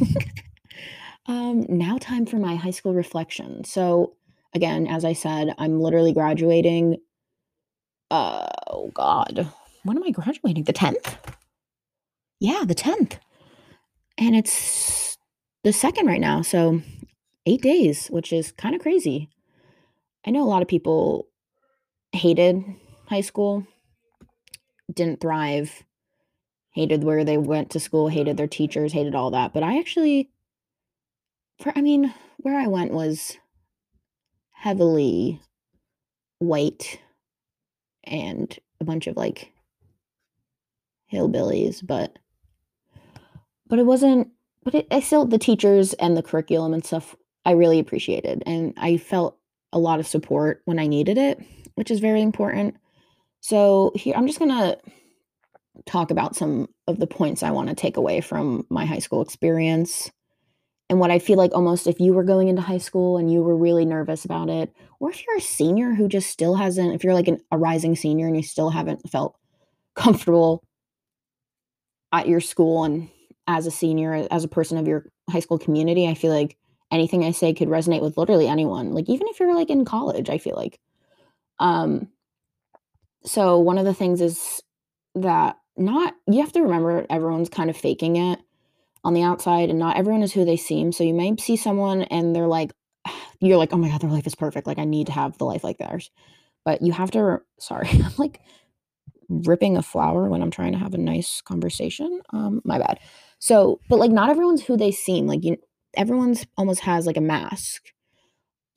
um, 1.25 1.65
now 1.67 1.97
time 1.97 2.25
for 2.25 2.37
my 2.37 2.55
high 2.55 2.71
school 2.71 2.93
reflection. 2.93 3.63
So 3.65 4.15
again, 4.53 4.87
as 4.87 5.03
I 5.03 5.13
said, 5.13 5.53
I'm 5.57 5.81
literally 5.81 6.13
graduating 6.13 6.97
uh, 8.11 8.47
oh 8.67 8.91
God, 8.93 9.49
when 9.83 9.97
am 9.97 10.03
I 10.03 10.11
graduating? 10.11 10.63
The 10.63 10.73
10th? 10.73 11.15
Yeah, 12.39 12.63
the 12.65 12.75
10th. 12.75 13.17
And 14.17 14.35
it's 14.35 15.17
the 15.63 15.73
second 15.73 16.07
right 16.07 16.21
now. 16.21 16.41
So 16.41 16.81
eight 17.45 17.61
days, 17.61 18.07
which 18.07 18.31
is 18.31 18.51
kind 18.51 18.75
of 18.75 18.81
crazy. 18.81 19.29
I 20.25 20.31
know 20.31 20.43
a 20.43 20.49
lot 20.49 20.61
of 20.61 20.67
people 20.67 21.27
hated 22.11 22.63
high 23.07 23.21
school, 23.21 23.67
didn't 24.91 25.21
thrive, 25.21 25.83
hated 26.71 27.03
where 27.03 27.23
they 27.23 27.37
went 27.37 27.69
to 27.71 27.79
school, 27.79 28.07
hated 28.07 28.37
their 28.37 28.47
teachers, 28.47 28.93
hated 28.93 29.15
all 29.15 29.31
that. 29.31 29.53
But 29.53 29.63
I 29.63 29.79
actually, 29.79 30.29
for 31.59 31.71
I 31.75 31.81
mean, 31.81 32.13
where 32.37 32.59
I 32.59 32.67
went 32.67 32.91
was 32.91 33.37
heavily 34.51 35.41
white 36.39 36.99
and 38.07 38.57
a 38.79 38.83
bunch 38.83 39.07
of 39.07 39.17
like 39.17 39.51
hillbillies, 41.11 41.85
but 41.85 42.17
but 43.67 43.79
it 43.79 43.85
wasn't 43.85 44.29
but 44.63 44.75
it, 44.75 44.87
I 44.91 44.99
still 44.99 45.25
the 45.25 45.37
teachers 45.37 45.93
and 45.93 46.15
the 46.15 46.23
curriculum 46.23 46.73
and 46.73 46.85
stuff 46.85 47.15
I 47.45 47.51
really 47.51 47.79
appreciated 47.79 48.43
and 48.45 48.73
I 48.77 48.97
felt 48.97 49.37
a 49.71 49.79
lot 49.79 49.99
of 49.99 50.07
support 50.07 50.61
when 50.65 50.79
I 50.79 50.87
needed 50.87 51.17
it, 51.17 51.39
which 51.75 51.91
is 51.91 51.99
very 51.99 52.21
important. 52.21 52.75
So 53.41 53.91
here 53.95 54.15
I'm 54.15 54.27
just 54.27 54.39
going 54.39 54.51
to 54.51 54.79
talk 55.85 56.11
about 56.11 56.35
some 56.35 56.69
of 56.87 56.99
the 56.99 57.07
points 57.07 57.43
I 57.43 57.51
wanna 57.51 57.75
take 57.75 57.97
away 57.97 58.21
from 58.21 58.65
my 58.69 58.85
high 58.85 58.99
school 58.99 59.21
experience, 59.21 60.09
and 60.89 60.99
what 60.99 61.11
I 61.11 61.19
feel 61.19 61.37
like 61.37 61.53
almost 61.53 61.87
if 61.87 61.99
you 61.99 62.13
were 62.13 62.23
going 62.23 62.47
into 62.47 62.61
high 62.61 62.77
school 62.77 63.17
and 63.17 63.31
you 63.31 63.41
were 63.41 63.57
really 63.57 63.85
nervous 63.85 64.25
about 64.25 64.49
it, 64.49 64.71
or 64.99 65.09
if 65.11 65.25
you're 65.25 65.37
a 65.37 65.41
senior 65.41 65.93
who 65.93 66.07
just 66.07 66.29
still 66.29 66.55
hasn't 66.55 66.93
if 66.95 67.03
you're 67.03 67.13
like 67.13 67.27
an 67.27 67.39
a 67.51 67.57
rising 67.57 67.95
senior 67.95 68.27
and 68.27 68.35
you 68.37 68.43
still 68.43 68.69
haven't 68.69 69.09
felt 69.09 69.35
comfortable 69.95 70.63
at 72.13 72.27
your 72.27 72.39
school 72.41 72.83
and 72.83 73.09
as 73.47 73.67
a 73.67 73.71
senior, 73.71 74.27
as 74.31 74.43
a 74.43 74.47
person 74.47 74.77
of 74.77 74.87
your 74.87 75.05
high 75.29 75.39
school 75.39 75.59
community, 75.59 76.07
I 76.07 76.13
feel 76.13 76.33
like 76.33 76.57
anything 76.91 77.23
I 77.23 77.31
say 77.31 77.53
could 77.53 77.67
resonate 77.67 78.01
with 78.01 78.17
literally 78.17 78.47
anyone, 78.47 78.93
like, 78.93 79.09
even 79.09 79.27
if 79.27 79.39
you're, 79.39 79.55
like, 79.55 79.69
in 79.69 79.85
college, 79.85 80.29
I 80.29 80.37
feel 80.37 80.55
like. 80.55 80.79
Um 81.59 82.09
so 83.23 83.59
one 83.59 83.77
of 83.77 83.85
the 83.85 83.93
things 83.93 84.21
is 84.21 84.61
that 85.15 85.57
not 85.77 86.13
you 86.27 86.41
have 86.41 86.51
to 86.53 86.61
remember 86.61 87.05
everyone's 87.09 87.49
kind 87.49 87.69
of 87.69 87.77
faking 87.77 88.15
it 88.17 88.39
on 89.05 89.13
the 89.13 89.23
outside, 89.23 89.69
and 89.69 89.79
not 89.79 89.97
everyone 89.97 90.23
is 90.23 90.33
who 90.33 90.43
they 90.45 90.57
seem, 90.57 90.91
so 90.91 91.05
you 91.05 91.13
may 91.13 91.35
see 91.37 91.55
someone 91.55 92.03
and 92.03 92.35
they're 92.35 92.47
like 92.47 92.73
you're 93.41 93.57
like, 93.57 93.71
"Oh 93.73 93.77
my 93.77 93.89
god, 93.89 94.01
their 94.01 94.09
life 94.09 94.27
is 94.27 94.35
perfect, 94.35 94.67
like, 94.67 94.79
I 94.79 94.85
need 94.85 95.07
to 95.07 95.13
have 95.13 95.37
the 95.37 95.45
life 95.45 95.63
like 95.63 95.77
theirs." 95.77 96.11
But 96.65 96.81
you 96.81 96.91
have 96.93 97.11
to 97.11 97.39
sorry, 97.59 97.89
I'm, 97.93 98.13
like, 98.17 98.41
ripping 99.29 99.77
a 99.77 99.83
flower 99.83 100.29
when 100.29 100.41
I'm 100.43 100.51
trying 100.51 100.73
to 100.73 100.79
have 100.79 100.93
a 100.95 100.99
nice 100.99 101.41
conversation, 101.41 102.21
um, 102.33 102.61
my 102.65 102.79
bad. 102.79 102.99
So 103.39 103.79
but, 103.89 103.99
like, 103.99 104.11
not 104.11 104.29
everyone's 104.31 104.63
who 104.65 104.77
they 104.77 104.91
seem, 104.91 105.27
like, 105.27 105.43
you 105.45 105.57
everyone's 105.97 106.45
almost 106.57 106.81
has, 106.81 107.07
like, 107.07 107.17
a 107.17 107.21
mask. 107.21 107.83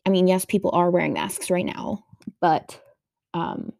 I 0.06 0.10
mean, 0.10 0.28
yes, 0.28 0.44
people 0.46 0.70
are 0.74 0.90
wearing 0.90 1.14
masks 1.14 1.50
right 1.50 1.66
now, 1.66 2.04
but, 2.40 2.80
um, 3.34 3.72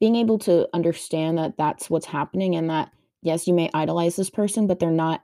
being 0.00 0.16
able 0.16 0.38
to 0.40 0.68
understand 0.74 1.38
that 1.38 1.56
that's 1.58 1.88
what's 1.90 2.06
happening 2.06 2.56
and 2.56 2.70
that, 2.70 2.90
yes, 3.22 3.46
you 3.46 3.54
may 3.54 3.70
idolize 3.74 4.16
this 4.16 4.30
person, 4.30 4.66
but 4.66 4.80
they're 4.80 4.90
not 4.90 5.22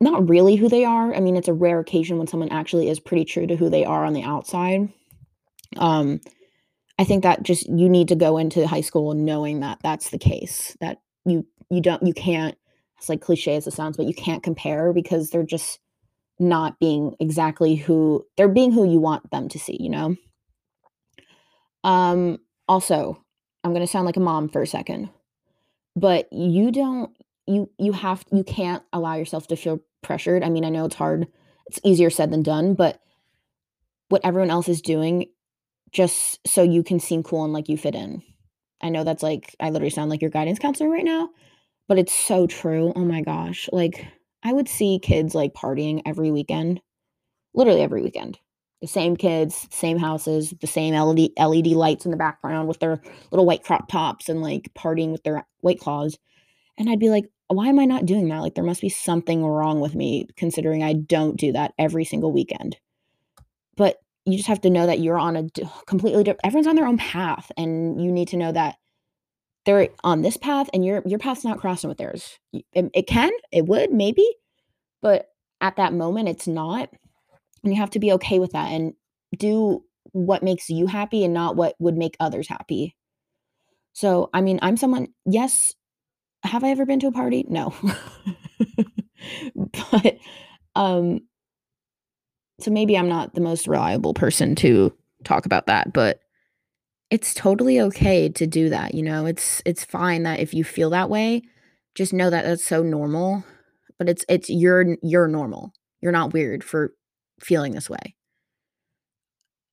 not 0.00 0.28
really 0.28 0.56
who 0.56 0.68
they 0.68 0.84
are. 0.84 1.14
I 1.14 1.20
mean, 1.20 1.36
it's 1.36 1.48
a 1.48 1.54
rare 1.54 1.80
occasion 1.80 2.18
when 2.18 2.26
someone 2.26 2.50
actually 2.50 2.88
is 2.88 3.00
pretty 3.00 3.24
true 3.24 3.46
to 3.46 3.56
who 3.56 3.70
they 3.70 3.84
are 3.84 4.04
on 4.04 4.12
the 4.12 4.22
outside. 4.22 4.92
Um, 5.76 6.20
I 6.98 7.04
think 7.04 7.22
that 7.22 7.42
just 7.42 7.68
you 7.68 7.88
need 7.88 8.08
to 8.08 8.16
go 8.16 8.38
into 8.38 8.66
high 8.66 8.80
school 8.80 9.14
knowing 9.14 9.60
that 9.60 9.78
that's 9.82 10.10
the 10.10 10.18
case, 10.18 10.76
that 10.80 10.98
you 11.24 11.46
you 11.70 11.80
don't 11.80 12.06
you 12.06 12.14
can't 12.14 12.56
It's 12.98 13.08
like, 13.08 13.20
cliche 13.20 13.56
as 13.56 13.66
it 13.66 13.72
sounds, 13.72 13.96
but 13.96 14.06
you 14.06 14.14
can't 14.14 14.42
compare 14.42 14.92
because 14.92 15.30
they're 15.30 15.42
just 15.42 15.78
not 16.38 16.78
being 16.78 17.14
exactly 17.20 17.74
who 17.76 18.24
they're 18.36 18.48
being 18.48 18.72
who 18.72 18.90
you 18.90 19.00
want 19.00 19.30
them 19.30 19.48
to 19.48 19.58
see, 19.58 19.76
you 19.80 19.90
know? 19.90 20.16
Um, 21.84 22.38
also, 22.68 23.22
I'm 23.64 23.72
gonna 23.72 23.86
sound 23.86 24.06
like 24.06 24.16
a 24.16 24.20
mom 24.20 24.48
for 24.48 24.62
a 24.62 24.66
second, 24.66 25.10
but 25.94 26.32
you 26.32 26.70
don't 26.70 27.10
you 27.46 27.70
you 27.78 27.92
have 27.92 28.24
you 28.32 28.44
can't 28.44 28.82
allow 28.92 29.14
yourself 29.14 29.46
to 29.48 29.56
feel 29.56 29.80
pressured. 30.02 30.42
I 30.42 30.50
mean, 30.50 30.64
I 30.64 30.70
know 30.70 30.84
it's 30.86 30.96
hard. 30.96 31.26
It's 31.66 31.80
easier 31.84 32.10
said 32.10 32.30
than 32.30 32.42
done, 32.42 32.74
but 32.74 33.00
what 34.08 34.24
everyone 34.24 34.50
else 34.50 34.68
is 34.68 34.80
doing 34.80 35.26
just 35.92 36.46
so 36.46 36.62
you 36.62 36.82
can 36.82 37.00
seem 37.00 37.22
cool 37.22 37.44
and 37.44 37.52
like 37.52 37.68
you 37.68 37.76
fit 37.76 37.94
in. 37.94 38.22
I 38.82 38.90
know 38.90 39.04
that's 39.04 39.22
like 39.22 39.54
I 39.60 39.70
literally 39.70 39.90
sound 39.90 40.10
like 40.10 40.22
your 40.22 40.30
guidance 40.30 40.58
counselor 40.58 40.90
right 40.90 41.04
now, 41.04 41.30
but 41.88 41.98
it's 41.98 42.14
so 42.14 42.46
true. 42.46 42.92
Oh 42.96 43.04
my 43.04 43.22
gosh. 43.22 43.68
Like, 43.72 44.06
I 44.44 44.52
would 44.52 44.68
see 44.68 45.00
kids, 45.02 45.34
like, 45.34 45.54
partying 45.54 46.02
every 46.06 46.30
weekend, 46.30 46.80
literally 47.54 47.82
every 47.82 48.02
weekend. 48.02 48.38
The 48.82 48.88
same 48.88 49.16
kids, 49.16 49.68
same 49.72 49.98
houses, 49.98 50.54
the 50.60 50.66
same 50.66 50.94
LED 50.94 51.30
LED 51.38 51.68
lights 51.68 52.04
in 52.04 52.10
the 52.12 52.16
background 52.16 52.68
with 52.68 52.80
their 52.80 53.00
little 53.32 53.46
white 53.46 53.64
crop 53.64 53.88
tops 53.88 54.28
and, 54.28 54.42
like, 54.42 54.70
partying 54.74 55.12
with 55.12 55.24
their 55.24 55.46
White 55.60 55.80
Claws, 55.80 56.18
and 56.78 56.90
I'd 56.90 57.00
be 57.00 57.10
like, 57.10 57.26
"Why 57.48 57.68
am 57.68 57.78
I 57.78 57.84
not 57.84 58.06
doing 58.06 58.28
that?" 58.28 58.40
Like, 58.40 58.54
there 58.54 58.64
must 58.64 58.80
be 58.80 58.88
something 58.88 59.44
wrong 59.44 59.80
with 59.80 59.94
me 59.94 60.28
considering 60.36 60.82
I 60.82 60.94
don't 60.94 61.36
do 61.38 61.52
that 61.52 61.74
every 61.78 62.04
single 62.04 62.32
weekend. 62.32 62.76
But 63.76 63.98
you 64.24 64.36
just 64.36 64.48
have 64.48 64.60
to 64.62 64.70
know 64.70 64.86
that 64.86 65.00
you're 65.00 65.18
on 65.18 65.36
a 65.36 65.44
completely 65.86 66.24
different, 66.24 66.40
everyone's 66.44 66.66
on 66.66 66.76
their 66.76 66.86
own 66.86 66.98
path, 66.98 67.52
and 67.56 68.02
you 68.02 68.10
need 68.10 68.28
to 68.28 68.36
know 68.36 68.52
that 68.52 68.76
they're 69.64 69.88
on 70.04 70.22
this 70.22 70.36
path 70.36 70.70
and 70.72 70.84
your 70.84 71.02
your 71.06 71.18
path's 71.18 71.44
not 71.44 71.58
crossing 71.58 71.88
with 71.88 71.98
theirs. 71.98 72.38
It 72.52 72.90
it 72.94 73.06
can, 73.06 73.30
it 73.52 73.66
would, 73.66 73.92
maybe, 73.92 74.26
but 75.02 75.28
at 75.60 75.76
that 75.76 75.92
moment, 75.94 76.28
it's 76.28 76.48
not, 76.48 76.90
and 77.64 77.72
you 77.74 77.80
have 77.80 77.90
to 77.90 78.00
be 78.00 78.12
okay 78.12 78.38
with 78.38 78.52
that 78.52 78.70
and 78.72 78.94
do 79.38 79.84
what 80.12 80.42
makes 80.42 80.70
you 80.70 80.86
happy 80.86 81.24
and 81.24 81.34
not 81.34 81.56
what 81.56 81.76
would 81.78 81.96
make 81.96 82.16
others 82.20 82.48
happy. 82.48 82.96
So, 83.92 84.30
I 84.34 84.40
mean, 84.42 84.58
I'm 84.62 84.76
someone 84.76 85.08
yes, 85.24 85.74
have 86.46 86.64
I 86.64 86.70
ever 86.70 86.86
been 86.86 87.00
to 87.00 87.08
a 87.08 87.12
party? 87.12 87.44
No. 87.48 87.74
But, 89.54 90.18
um 90.76 91.20
so 92.60 92.70
maybe 92.70 92.96
I'm 92.96 93.08
not 93.08 93.34
the 93.34 93.40
most 93.40 93.66
reliable 93.66 94.14
person 94.14 94.54
to 94.56 94.92
talk 95.24 95.44
about 95.46 95.66
that, 95.66 95.92
but 95.92 96.20
it's 97.10 97.34
totally 97.34 97.80
okay 97.80 98.28
to 98.30 98.46
do 98.46 98.70
that, 98.70 98.94
you 98.94 99.02
know? 99.02 99.26
It's 99.26 99.62
it's 99.66 99.84
fine 99.84 100.22
that 100.22 100.40
if 100.40 100.54
you 100.54 100.64
feel 100.64 100.90
that 100.90 101.10
way, 101.10 101.42
just 101.94 102.12
know 102.12 102.30
that 102.30 102.44
that's 102.44 102.64
so 102.64 102.82
normal, 102.82 103.44
but 103.98 104.08
it's 104.08 104.24
it's 104.28 104.48
you're 104.48 104.96
you're 105.02 105.28
normal. 105.28 105.72
You're 106.00 106.12
not 106.12 106.32
weird 106.32 106.64
for 106.64 106.94
feeling 107.40 107.72
this 107.72 107.90
way. 107.90 108.14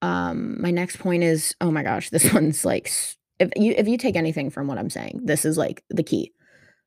Um, 0.02 0.62
my 0.62 0.72
next 0.72 0.98
point 0.98 1.24
is 1.24 1.56
oh 1.62 1.72
my 1.72 1.84
gosh, 1.84 2.10
this 2.10 2.34
one's 2.34 2.66
like 2.66 2.90
if 3.40 3.50
you 3.56 3.74
if 3.78 3.88
you 3.88 3.98
take 3.98 4.16
anything 4.16 4.50
from 4.50 4.68
what 4.68 4.78
I'm 4.78 4.90
saying, 4.90 5.22
this 5.24 5.46
is, 5.46 5.58
like, 5.58 5.84
the 5.90 6.04
key. 6.04 6.32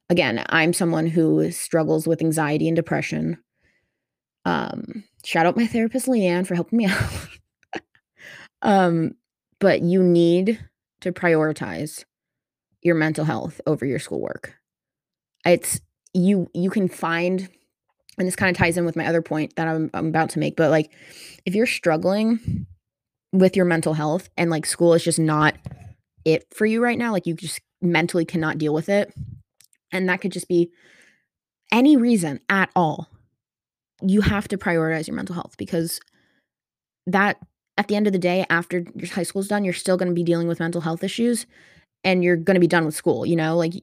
Again, 0.09 0.45
I'm 0.49 0.73
someone 0.73 1.07
who 1.07 1.51
struggles 1.51 2.07
with 2.07 2.21
anxiety 2.23 2.69
and 2.69 2.77
depression. 2.77 3.39
Um, 4.45 5.05
shout 5.25 5.47
out 5.47 5.57
my 5.57 5.67
therapist, 5.67 6.07
Leanne, 6.07 6.47
for 6.47 6.55
helping 6.55 6.79
me 6.79 6.87
out. 6.87 7.03
Um, 8.63 9.13
but 9.61 9.83
you 9.83 10.03
need 10.03 10.61
to 11.01 11.13
prioritize 11.13 12.05
your 12.83 12.95
mental 12.95 13.25
health 13.25 13.61
over 13.67 13.87
your 13.87 13.99
schoolwork. 13.99 14.55
It's 15.47 15.81
you 16.15 16.49
you 16.55 16.71
can 16.71 16.89
find 16.89 17.49
and 18.19 18.29
this 18.29 18.37
kinda 18.37 18.55
ties 18.55 18.79
in 18.79 18.87
with 18.87 18.97
my 18.97 19.07
other 19.07 19.23
point 19.23 19.57
that 19.57 19.69
I'm 19.69 19.91
I'm 19.95 20.09
about 20.09 20.31
to 20.31 20.39
make, 20.39 20.57
but, 20.57 20.71
like, 20.71 20.93
if 21.47 21.55
you're 21.55 21.67
struggling 21.67 22.67
with 23.33 23.57
your 23.57 23.67
mental 23.67 23.95
health 23.95 24.31
and, 24.37 24.51
like, 24.51 24.67
school 24.67 24.95
is 24.95 25.05
just 25.05 25.19
not 25.21 25.57
it 26.25 26.47
for 26.55 26.67
you 26.67 26.83
right 26.83 26.99
now, 26.99 27.13
like, 27.13 27.27
you 27.27 27.35
just 27.35 27.61
mentally 27.83 28.25
cannot 28.25 28.59
deal 28.59 28.75
with 28.75 28.89
it, 28.89 29.13
and 29.97 30.09
that 30.09 30.21
could 30.21 30.33
just 30.33 30.49
be 30.49 30.71
any 31.73 31.97
reason 31.97 32.41
at 32.49 32.71
all, 32.77 33.09
you 34.03 34.21
have 34.21 34.49
to 34.49 34.59
prioritize 34.59 35.07
your 35.07 35.17
mental 35.17 35.35
health 35.35 35.57
because 35.59 36.01
that 37.07 37.39
at 37.79 37.89
the 37.89 37.97
end 37.97 38.07
of 38.07 38.13
the 38.13 38.19
day, 38.19 38.47
after 38.51 38.85
your 38.95 39.09
high 39.11 39.23
school's 39.23 39.49
done, 39.49 39.65
you're 39.65 39.75
still 39.75 39.97
gonna 39.97 40.13
be 40.13 40.23
dealing 40.25 40.49
with 40.49 40.61
mental 40.61 40.81
health 40.81 41.05
issues, 41.05 41.47
and 42.05 42.23
you're 42.25 42.37
gonna 42.37 42.61
be 42.61 42.67
done 42.67 42.85
with 42.85 42.95
school, 42.95 43.27
you 43.27 43.37
know? 43.37 43.57
Like, 43.57 43.75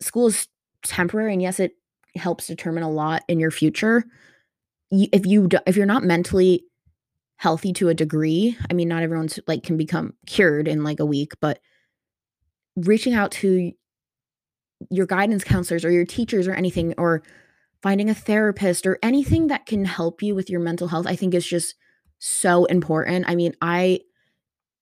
school 0.00 0.26
is 0.28 0.48
temporary, 0.84 1.32
and 1.32 1.42
yes, 1.42 1.60
it 1.60 1.72
helps 2.16 2.46
determine 2.46 2.82
a 2.82 2.90
lot 2.90 3.22
in 3.28 3.38
your 3.40 3.50
future. 3.50 4.04
If 4.90 5.24
you 5.26 5.48
if 5.66 5.76
you're 5.76 5.86
not 5.86 6.04
mentally 6.04 6.64
healthy 7.38 7.72
to 7.74 7.88
a 7.88 7.94
degree, 7.94 8.56
I 8.70 8.74
mean, 8.74 8.88
not 8.88 9.02
everyone's, 9.02 9.38
like, 9.46 9.62
can 9.62 9.76
become 9.76 10.14
cured 10.26 10.68
in, 10.68 10.84
like, 10.84 11.00
a 11.00 11.06
week, 11.06 11.32
but 11.40 11.60
reaching 12.76 13.14
out 13.14 13.30
to 13.32 13.72
your 14.88 15.06
guidance 15.06 15.44
counselors 15.44 15.84
or 15.84 15.90
your 15.90 16.06
teachers 16.06 16.48
or 16.48 16.54
anything, 16.54 16.94
or 16.96 17.22
finding 17.82 18.10
a 18.10 18.14
therapist 18.14 18.86
or 18.86 18.98
anything 19.02 19.48
that 19.48 19.66
can 19.66 19.84
help 19.84 20.22
you 20.22 20.34
with 20.34 20.50
your 20.50 20.60
mental 20.60 20.88
health, 20.88 21.06
I 21.06 21.16
think 21.16 21.34
is 21.34 21.46
just 21.46 21.74
so 22.18 22.66
important. 22.66 23.26
I 23.28 23.34
mean, 23.34 23.54
I 23.60 24.00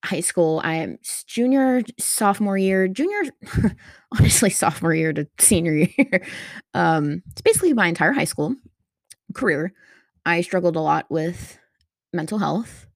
high 0.03 0.21
school, 0.21 0.61
I 0.63 0.75
am 0.75 0.97
junior, 1.27 1.81
sophomore 1.99 2.57
year 2.57 2.87
junior 2.87 3.23
honestly, 4.17 4.49
sophomore 4.49 4.93
year 4.93 5.11
to 5.13 5.27
senior 5.39 5.73
year, 5.97 6.25
um, 6.73 7.21
it's 7.31 7.41
basically 7.41 7.73
my 7.73 7.87
entire 7.87 8.13
high 8.13 8.25
school 8.25 8.55
career, 9.33 9.73
I 10.25 10.41
struggled 10.41 10.75
a 10.75 10.81
lot 10.81 11.09
with 11.09 11.57
mental 12.13 12.37
health, 12.37 12.87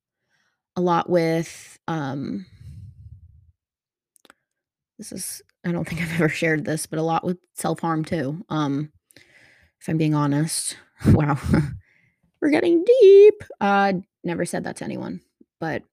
a 0.76 0.82
lot 0.82 1.10
with, 1.10 1.78
um 1.88 2.46
this 4.98 5.12
is 5.12 5.42
I 5.66 5.72
don't 5.72 5.88
think 5.88 6.02
I've 6.04 6.14
ever 6.14 6.30
shared 6.30 6.66
this, 6.66 6.86
but 6.86 7.00
a 7.00 7.04
lot 7.04 7.24
with 7.24 7.38
self-harm 7.56 8.06
too, 8.06 8.44
um, 8.50 8.92
if 9.82 9.88
I'm 9.90 9.98
being 9.98 10.16
honest. 10.16 10.78
Wow. 11.08 11.38
We're 12.42 12.50
getting 12.50 12.86
deep. 12.86 13.44
Uh, 13.60 13.94
never 14.24 14.46
said 14.46 14.64
that 14.64 14.78
to 14.78 14.86
anyone, 14.86 15.20
but 15.60 15.84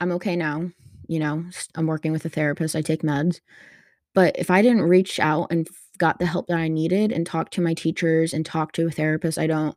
I'm 0.00 0.12
okay 0.12 0.36
now, 0.36 0.70
you 1.08 1.18
know? 1.18 1.44
I'm 1.74 1.86
working 1.86 2.12
with 2.12 2.24
a 2.24 2.28
therapist, 2.28 2.76
I 2.76 2.82
take 2.82 3.02
meds, 3.02 3.40
but 4.14 4.36
if 4.38 4.50
I 4.50 4.62
didn't 4.62 4.82
reach 4.82 5.18
out 5.18 5.48
and 5.50 5.66
got 5.98 6.18
the 6.20 6.26
help 6.26 6.46
that 6.48 6.58
I 6.58 6.68
needed 6.68 7.12
and 7.12 7.26
talk 7.26 7.50
to 7.50 7.60
my 7.60 7.74
teachers 7.74 8.32
and 8.32 8.46
talk 8.46 8.72
to 8.72 8.86
a 8.86 8.90
therapist, 8.90 9.38
I 9.38 9.48
don't 9.48 9.76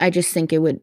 I 0.00 0.10
just 0.10 0.32
think 0.32 0.52
it 0.52 0.58
would 0.58 0.80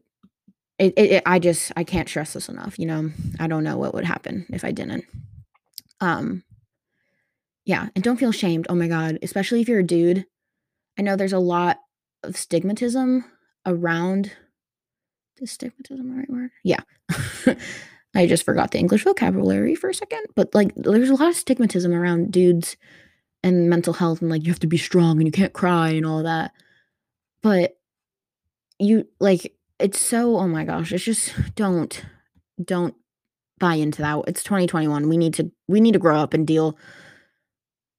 it 0.78 0.94
it 0.96 1.12
it 1.12 1.22
I 1.26 1.38
just 1.38 1.72
I 1.76 1.84
can't 1.84 2.08
stress 2.08 2.32
this 2.34 2.48
enough, 2.48 2.78
you 2.78 2.86
know? 2.86 3.10
I 3.38 3.46
don't 3.46 3.64
know 3.64 3.78
what 3.78 3.94
would 3.94 4.04
happen 4.04 4.46
if 4.50 4.64
I 4.64 4.72
didn't. 4.72 5.04
Um 6.00 6.44
Yeah, 7.64 7.88
and 7.94 8.04
don't 8.04 8.18
feel 8.18 8.32
shamed, 8.32 8.66
oh 8.68 8.74
my 8.74 8.88
god, 8.88 9.18
especially 9.22 9.60
if 9.60 9.68
you're 9.68 9.80
a 9.80 9.86
dude. 9.86 10.26
I 10.98 11.02
know 11.02 11.16
there's 11.16 11.32
a 11.32 11.38
lot 11.38 11.78
of 12.22 12.34
stigmatism 12.34 13.24
around 13.66 14.32
is 15.40 15.56
stigmatism 15.56 16.08
the 16.08 16.16
right 16.16 16.30
word? 16.30 16.50
Yeah. 16.62 16.80
I 18.14 18.26
just 18.26 18.44
forgot 18.44 18.70
the 18.70 18.78
English 18.78 19.04
vocabulary 19.04 19.74
for 19.74 19.90
a 19.90 19.94
second, 19.94 20.26
but, 20.36 20.54
like, 20.54 20.72
there's 20.76 21.10
a 21.10 21.14
lot 21.14 21.28
of 21.28 21.34
stigmatism 21.34 21.92
around 21.92 22.30
dudes 22.32 22.76
and 23.42 23.68
mental 23.68 23.92
health 23.92 24.22
and, 24.22 24.30
like, 24.30 24.44
you 24.44 24.52
have 24.52 24.60
to 24.60 24.66
be 24.68 24.78
strong 24.78 25.18
and 25.18 25.26
you 25.26 25.32
can't 25.32 25.52
cry 25.52 25.90
and 25.90 26.06
all 26.06 26.22
that. 26.22 26.52
But 27.42 27.76
you 28.78 29.06
like, 29.20 29.54
it's 29.78 30.00
so 30.00 30.36
oh 30.38 30.48
my 30.48 30.64
gosh, 30.64 30.92
it's 30.92 31.04
just 31.04 31.34
don't 31.54 32.02
don't 32.62 32.94
buy 33.64 33.76
into 33.76 34.02
that. 34.02 34.22
It's 34.26 34.44
2021. 34.44 35.08
We 35.08 35.16
need 35.16 35.32
to 35.34 35.50
we 35.68 35.80
need 35.80 35.92
to 35.92 35.98
grow 35.98 36.18
up 36.18 36.34
and 36.34 36.46
deal 36.46 36.76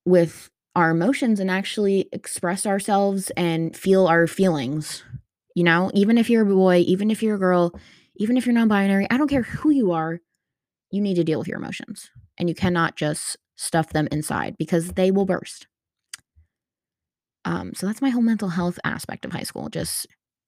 with 0.06 0.52
our 0.76 0.92
emotions 0.92 1.40
and 1.40 1.50
actually 1.50 2.08
express 2.12 2.68
ourselves 2.68 3.32
and 3.32 3.76
feel 3.76 4.06
our 4.06 4.28
feelings. 4.28 5.04
You 5.56 5.64
know, 5.64 5.90
even 5.96 6.20
if 6.20 6.30
you're 6.30 6.44
a 6.44 6.56
boy, 6.56 6.84
even 6.86 7.10
if 7.10 7.24
you're 7.24 7.38
a 7.38 7.40
girl, 7.40 7.74
even 8.18 8.38
if 8.38 8.46
you're 8.46 8.54
non-binary, 8.54 9.08
I 9.10 9.18
don't 9.18 9.28
care 9.28 9.42
who 9.42 9.72
you 9.72 9.92
are, 9.92 10.20
you 10.92 11.02
need 11.02 11.16
to 11.16 11.24
deal 11.24 11.40
with 11.40 11.48
your 11.48 11.58
emotions. 11.58 12.12
And 12.38 12.48
you 12.48 12.54
cannot 12.54 12.96
just 12.96 13.36
stuff 13.56 13.90
them 13.90 14.08
inside 14.12 14.58
because 14.60 14.90
they 14.90 15.10
will 15.10 15.26
burst. 15.26 15.66
Um, 17.46 17.74
so 17.74 17.88
that's 17.88 18.02
my 18.02 18.10
whole 18.10 18.22
mental 18.22 18.50
health 18.50 18.78
aspect 18.84 19.26
of 19.26 19.32
high 19.32 19.44
school. 19.44 19.70
Just 19.70 20.06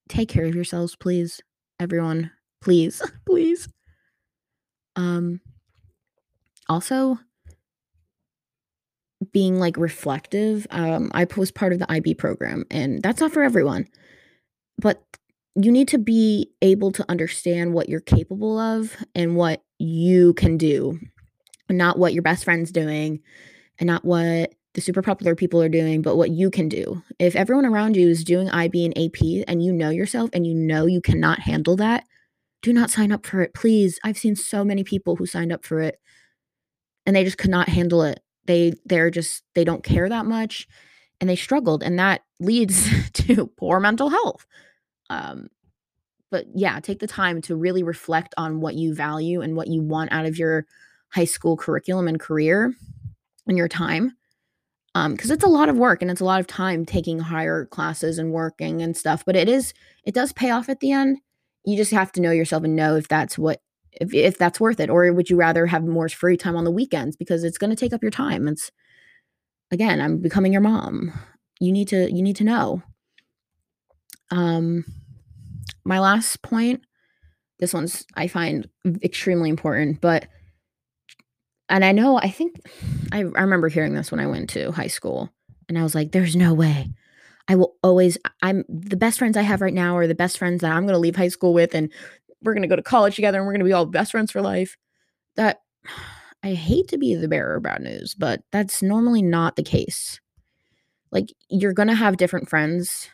take 0.10 0.30
care 0.30 0.46
of 0.46 0.54
yourselves, 0.54 0.96
please. 0.96 1.42
Everyone, 1.80 2.30
please, 2.62 3.02
please. 3.26 3.68
Um, 4.98 5.40
also, 6.68 7.18
being 9.32 9.60
like 9.60 9.78
reflective. 9.78 10.68
Um, 10.70 11.12
I 11.14 11.26
was 11.38 11.52
part 11.52 11.74
of 11.74 11.80
the 11.80 11.92
IB 11.92 12.16
program, 12.16 12.66
and 12.70 13.02
that's 13.02 13.22
not 13.22 13.32
for 13.32 13.44
everyone. 13.44 13.88
But 14.80 15.02
you 15.56 15.72
need 15.72 15.88
to 15.90 15.98
be 15.98 16.52
able 16.62 16.92
to 16.92 17.06
understand 17.10 17.74
what 17.74 17.90
you're 17.90 18.00
capable 18.00 18.60
of 18.60 18.96
and 19.16 19.36
what 19.36 19.64
you 19.80 20.34
can 20.34 20.58
do, 20.58 21.00
not 21.70 21.98
what 21.98 22.14
your 22.14 22.22
best 22.22 22.44
friend's 22.44 22.72
doing 22.72 23.22
and 23.80 23.88
not 23.88 24.06
what 24.06 24.54
the 24.76 24.82
super 24.82 25.02
popular 25.02 25.34
people 25.34 25.62
are 25.62 25.70
doing, 25.70 26.04
but 26.04 26.16
what 26.16 26.30
you 26.30 26.52
can 26.52 26.70
do. 26.70 27.02
If 27.18 27.36
everyone 27.36 27.66
around 27.66 27.96
you 27.96 28.08
is 28.08 28.24
doing 28.24 28.50
IB 28.50 28.86
and 28.86 28.98
AP 28.98 29.46
and 29.48 29.64
you 29.64 29.74
know 29.74 29.90
yourself 29.90 30.30
and 30.34 30.46
you 30.46 30.54
know 30.54 30.86
you 30.86 31.02
cannot 31.02 31.40
handle 31.40 31.76
that, 31.78 32.06
do 32.62 32.74
not 32.74 32.90
sign 32.90 33.12
up 33.12 33.26
for 33.26 33.42
it, 33.42 33.54
please. 33.54 34.00
I've 34.04 34.18
seen 34.18 34.36
so 34.36 34.64
many 34.64 34.84
people 34.84 35.16
who 35.16 35.26
signed 35.26 35.52
up 35.52 35.64
for 35.66 35.80
it 35.80 36.00
and 37.06 37.16
they 37.16 37.24
just 37.24 37.38
could 37.38 37.52
not 37.52 37.70
handle 37.70 38.04
it. 38.04 38.20
They 38.46 38.74
they're 38.86 39.12
just 39.12 39.44
they 39.56 39.64
don't 39.64 39.84
care 39.84 40.10
that 40.10 40.26
much 40.26 40.68
and 41.20 41.30
they 41.30 41.36
struggled 41.36 41.84
and 41.84 42.00
that 42.00 42.22
leads 42.40 43.10
to 43.14 43.48
poor 43.58 43.80
mental 43.80 44.10
health. 44.10 44.46
Um 45.10 45.48
but 46.30 46.46
yeah, 46.54 46.80
take 46.82 47.00
the 47.00 47.08
time 47.08 47.42
to 47.44 47.56
really 47.56 47.84
reflect 47.84 48.36
on 48.38 48.60
what 48.60 48.76
you 48.76 48.94
value 48.94 49.42
and 49.42 49.56
what 49.56 49.70
you 49.70 49.82
want 49.82 50.12
out 50.12 50.26
of 50.26 50.38
your 50.38 50.66
high 51.10 51.26
school 51.26 51.56
curriculum 51.56 52.08
and 52.08 52.20
career 52.20 52.74
and 53.48 53.58
your 53.58 53.70
time 53.70 54.12
um 54.94 55.14
because 55.14 55.32
it's 55.32 55.44
a 55.44 55.50
lot 55.50 55.70
of 55.70 55.78
work 55.78 56.02
and 56.02 56.12
it's 56.12 56.22
a 56.22 56.26
lot 56.26 56.40
of 56.40 56.48
time 56.48 56.86
taking 56.86 57.20
higher 57.20 57.66
classes 57.66 58.18
and 58.18 58.34
working 58.34 58.82
and 58.82 58.98
stuff 58.98 59.24
but 59.26 59.36
it 59.36 59.48
is 59.48 59.74
it 60.04 60.14
does 60.14 60.34
pay 60.34 60.52
off 60.52 60.68
at 60.70 60.80
the 60.80 60.92
end 60.92 61.18
you 61.68 61.76
just 61.76 61.92
have 61.92 62.12
to 62.14 62.22
know 62.22 62.32
yourself 62.32 62.64
and 62.64 62.76
know 62.76 62.96
if 62.96 63.08
that's 63.08 63.38
what 63.38 63.62
if, 63.92 64.14
if 64.14 64.38
that's 64.38 64.60
worth 64.60 64.80
it 64.80 64.90
or 64.90 65.12
would 65.12 65.30
you 65.30 65.36
rather 65.36 65.66
have 65.66 65.84
more 65.84 66.08
free 66.08 66.38
time 66.38 66.56
on 66.56 66.64
the 66.64 66.72
weekends 66.72 67.16
because 67.16 67.44
it's 67.44 67.58
going 67.58 67.70
to 67.70 67.76
take 67.76 67.94
up 67.94 68.02
your 68.02 68.12
time. 68.12 68.48
It's 68.48 68.72
again 69.70 70.00
i'm 70.00 70.20
becoming 70.20 70.54
your 70.54 70.62
mom. 70.62 71.12
You 71.60 71.72
need 71.72 71.90
to 71.90 72.12
you 72.12 72.22
need 72.22 72.38
to 72.38 72.44
know. 72.44 72.82
Um 74.32 74.86
my 75.84 76.00
last 76.00 76.42
point 76.42 76.82
this 77.60 77.74
one's 77.74 78.06
i 78.16 78.28
find 78.28 78.70
extremely 79.04 79.50
important 79.50 80.00
but 80.00 80.28
and 81.70 81.84
I 81.84 81.92
know, 81.92 82.18
I 82.18 82.30
think 82.30 82.62
I, 83.12 83.20
I 83.20 83.42
remember 83.42 83.68
hearing 83.68 83.94
this 83.94 84.12
when 84.12 84.20
I 84.20 84.28
went 84.28 84.50
to 84.52 84.72
high 84.72 84.88
school, 84.88 85.30
and 85.68 85.78
I 85.78 85.84
was 85.84 85.94
like, 85.94 86.12
there's 86.12 86.36
no 86.36 86.54
way. 86.54 86.90
I 87.48 87.56
will 87.56 87.76
always, 87.82 88.18
I'm 88.42 88.66
the 88.68 88.98
best 88.98 89.20
friends 89.20 89.38
I 89.38 89.42
have 89.42 89.62
right 89.62 89.74
now 89.74 89.96
are 89.98 90.08
the 90.08 90.16
best 90.16 90.38
friends 90.38 90.62
that 90.62 90.72
I'm 90.72 90.84
going 90.84 90.94
to 90.94 91.00
leave 91.00 91.16
high 91.16 91.30
school 91.30 91.54
with, 91.54 91.74
and 91.74 91.92
we're 92.42 92.54
going 92.54 92.64
to 92.64 92.68
go 92.68 92.76
to 92.76 92.84
college 92.84 93.16
together, 93.16 93.38
and 93.38 93.46
we're 93.46 93.54
going 93.54 93.62
to 93.62 93.66
be 93.66 93.74
all 93.74 93.86
best 93.86 94.12
friends 94.12 94.32
for 94.32 94.42
life. 94.42 94.78
That 95.36 95.62
I 96.44 96.54
hate 96.54 96.88
to 96.90 96.98
be 96.98 97.16
the 97.16 97.28
bearer 97.28 97.56
of 97.56 97.64
bad 97.64 97.82
news, 97.82 98.14
but 98.14 98.42
that's 98.52 98.84
normally 98.84 99.22
not 99.22 99.56
the 99.56 99.64
case. 99.64 100.20
Like, 101.12 101.34
you're 101.50 101.74
going 101.74 101.88
to 101.88 101.96
have 101.96 102.18
different 102.18 102.48
friends 102.48 103.10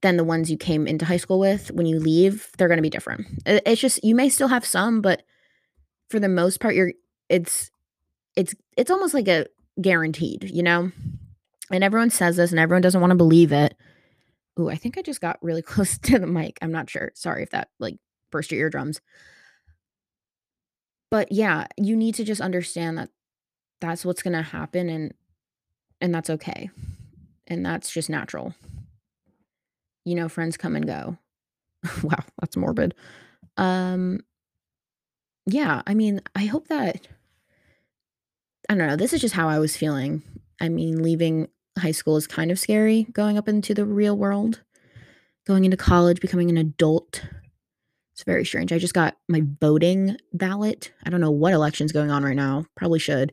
than 0.00 0.16
the 0.16 0.24
ones 0.24 0.50
you 0.50 0.56
came 0.56 0.86
into 0.86 1.04
high 1.04 1.16
school 1.16 1.38
with. 1.38 1.70
When 1.70 1.86
you 1.86 2.00
leave, 2.00 2.50
they're 2.58 2.68
going 2.68 2.78
to 2.78 2.82
be 2.82 2.90
different. 2.90 3.26
It's 3.46 3.80
just, 3.80 4.02
you 4.02 4.14
may 4.14 4.28
still 4.28 4.48
have 4.48 4.64
some, 4.64 5.00
but 5.00 5.22
for 6.08 6.18
the 6.18 6.28
most 6.28 6.60
part, 6.60 6.74
you're 6.74 6.92
it's 7.28 7.70
it's 8.36 8.54
it's 8.76 8.90
almost 8.90 9.14
like 9.14 9.28
a 9.28 9.46
guaranteed, 9.80 10.50
you 10.50 10.62
know? 10.62 10.90
And 11.72 11.84
everyone 11.84 12.10
says 12.10 12.36
this 12.36 12.50
and 12.50 12.58
everyone 12.58 12.82
doesn't 12.82 13.00
want 13.00 13.10
to 13.10 13.16
believe 13.16 13.52
it. 13.52 13.76
Ooh, 14.58 14.68
I 14.68 14.76
think 14.76 14.98
I 14.98 15.02
just 15.02 15.20
got 15.20 15.42
really 15.42 15.62
close 15.72 15.98
to 15.98 16.18
the 16.18 16.26
mic. 16.26 16.58
I'm 16.62 16.72
not 16.72 16.90
sure. 16.90 17.12
Sorry 17.14 17.42
if 17.42 17.50
that 17.50 17.68
like 17.78 17.96
burst 18.30 18.52
your 18.52 18.60
eardrums. 18.60 19.00
But 21.10 21.32
yeah, 21.32 21.66
you 21.76 21.96
need 21.96 22.14
to 22.16 22.24
just 22.24 22.40
understand 22.40 22.98
that 22.98 23.10
that's 23.80 24.04
what's 24.04 24.22
going 24.22 24.34
to 24.34 24.42
happen 24.42 24.88
and 24.88 25.14
and 26.00 26.14
that's 26.14 26.30
okay. 26.30 26.70
And 27.46 27.64
that's 27.64 27.90
just 27.90 28.10
natural. 28.10 28.54
You 30.04 30.14
know, 30.14 30.28
friends 30.28 30.56
come 30.56 30.76
and 30.76 30.86
go. 30.86 31.18
wow, 32.02 32.24
that's 32.40 32.56
morbid. 32.56 32.94
Um 33.56 34.20
yeah, 35.46 35.80
I 35.86 35.94
mean, 35.94 36.20
I 36.34 36.44
hope 36.44 36.68
that 36.68 37.08
I 38.68 38.74
don't 38.74 38.86
know, 38.86 38.96
this 38.96 39.14
is 39.14 39.20
just 39.20 39.34
how 39.34 39.48
I 39.48 39.58
was 39.58 39.76
feeling. 39.76 40.22
I 40.60 40.68
mean, 40.68 41.02
leaving 41.02 41.48
high 41.78 41.92
school 41.92 42.16
is 42.16 42.26
kind 42.26 42.50
of 42.50 42.58
scary, 42.58 43.06
going 43.12 43.38
up 43.38 43.48
into 43.48 43.74
the 43.74 43.84
real 43.84 44.16
world, 44.16 44.62
going 45.46 45.64
into 45.64 45.76
college, 45.76 46.20
becoming 46.20 46.50
an 46.50 46.58
adult. 46.58 47.24
It's 48.12 48.24
very 48.24 48.44
strange. 48.44 48.72
I 48.72 48.78
just 48.78 48.94
got 48.94 49.16
my 49.28 49.42
voting 49.60 50.16
ballot. 50.32 50.92
I 51.04 51.10
don't 51.10 51.20
know 51.20 51.30
what 51.30 51.52
election's 51.52 51.92
going 51.92 52.10
on 52.10 52.24
right 52.24 52.36
now. 52.36 52.64
Probably 52.76 52.98
should. 52.98 53.32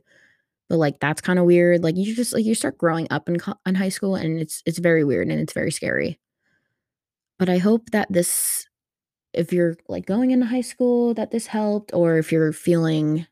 But 0.68 0.78
like 0.78 1.00
that's 1.00 1.20
kind 1.20 1.38
of 1.38 1.44
weird. 1.44 1.82
Like 1.82 1.96
you 1.96 2.14
just 2.14 2.32
like 2.32 2.44
you 2.44 2.54
start 2.54 2.78
growing 2.78 3.06
up 3.10 3.28
in 3.28 3.38
co- 3.38 3.58
in 3.66 3.74
high 3.74 3.88
school 3.88 4.16
and 4.16 4.40
it's 4.40 4.62
it's 4.66 4.78
very 4.78 5.04
weird 5.04 5.28
and 5.28 5.40
it's 5.40 5.52
very 5.52 5.70
scary. 5.70 6.18
But 7.38 7.48
I 7.48 7.58
hope 7.58 7.90
that 7.90 8.12
this 8.12 8.66
if 9.32 9.52
you're 9.52 9.76
like 9.88 10.06
going 10.06 10.30
into 10.30 10.46
high 10.46 10.62
school 10.62 11.14
that 11.14 11.30
this 11.30 11.46
helped 11.46 11.92
or 11.92 12.18
if 12.18 12.32
you're 12.32 12.52
feeling 12.52 13.26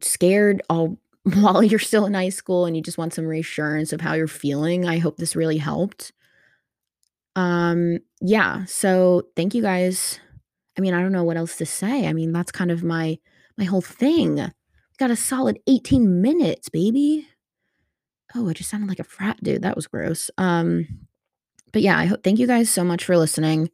scared 0.00 0.62
all 0.70 0.98
while 1.34 1.62
you're 1.62 1.78
still 1.78 2.06
in 2.06 2.14
high 2.14 2.30
school 2.30 2.64
and 2.66 2.76
you 2.76 2.82
just 2.82 2.98
want 2.98 3.12
some 3.14 3.26
reassurance 3.26 3.92
of 3.92 4.00
how 4.00 4.14
you're 4.14 4.26
feeling, 4.26 4.86
I 4.86 4.98
hope 4.98 5.16
this 5.16 5.36
really 5.36 5.58
helped. 5.58 6.12
Um 7.36 7.98
yeah, 8.20 8.64
so 8.64 9.22
thank 9.36 9.54
you 9.54 9.62
guys. 9.62 10.18
I 10.76 10.80
mean, 10.80 10.94
I 10.94 11.02
don't 11.02 11.12
know 11.12 11.24
what 11.24 11.36
else 11.36 11.56
to 11.58 11.66
say. 11.66 12.06
I 12.06 12.12
mean, 12.12 12.32
that's 12.32 12.52
kind 12.52 12.70
of 12.70 12.82
my 12.82 13.18
my 13.58 13.64
whole 13.64 13.82
thing. 13.82 14.50
Got 14.98 15.10
a 15.10 15.16
solid 15.16 15.58
18 15.66 16.20
minutes, 16.22 16.68
baby. 16.68 17.26
Oh, 18.34 18.48
I 18.48 18.52
just 18.52 18.70
sounded 18.70 18.88
like 18.88 19.00
a 19.00 19.04
frat 19.04 19.42
dude. 19.42 19.62
That 19.62 19.76
was 19.76 19.86
gross. 19.86 20.30
Um 20.38 20.86
but 21.72 21.82
yeah, 21.82 21.98
I 21.98 22.06
hope 22.06 22.24
thank 22.24 22.38
you 22.38 22.46
guys 22.46 22.70
so 22.70 22.84
much 22.84 23.04
for 23.04 23.16
listening. 23.16 23.70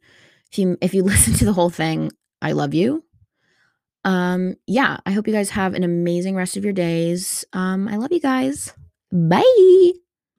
If 0.51 0.59
you 0.59 0.77
if 0.81 0.93
you 0.93 1.03
listen 1.05 1.33
to 1.35 1.45
the 1.45 1.53
whole 1.53 1.69
thing, 1.69 2.11
I 2.41 2.51
love 2.51 2.73
you. 2.73 3.03
Um, 4.07 4.55
yeah, 4.67 4.97
I 5.05 5.11
hope 5.11 5.27
you 5.27 5.33
guys 5.33 5.49
have 5.49 5.73
an 5.73 5.83
amazing 5.83 6.33
rest 6.33 6.55
of 6.55 6.63
your 6.63 6.71
days. 6.71 7.43
Um, 7.51 7.89
I 7.89 7.97
love 7.97 8.13
you 8.13 8.21
guys. 8.21 8.73
Bye. 9.11 10.06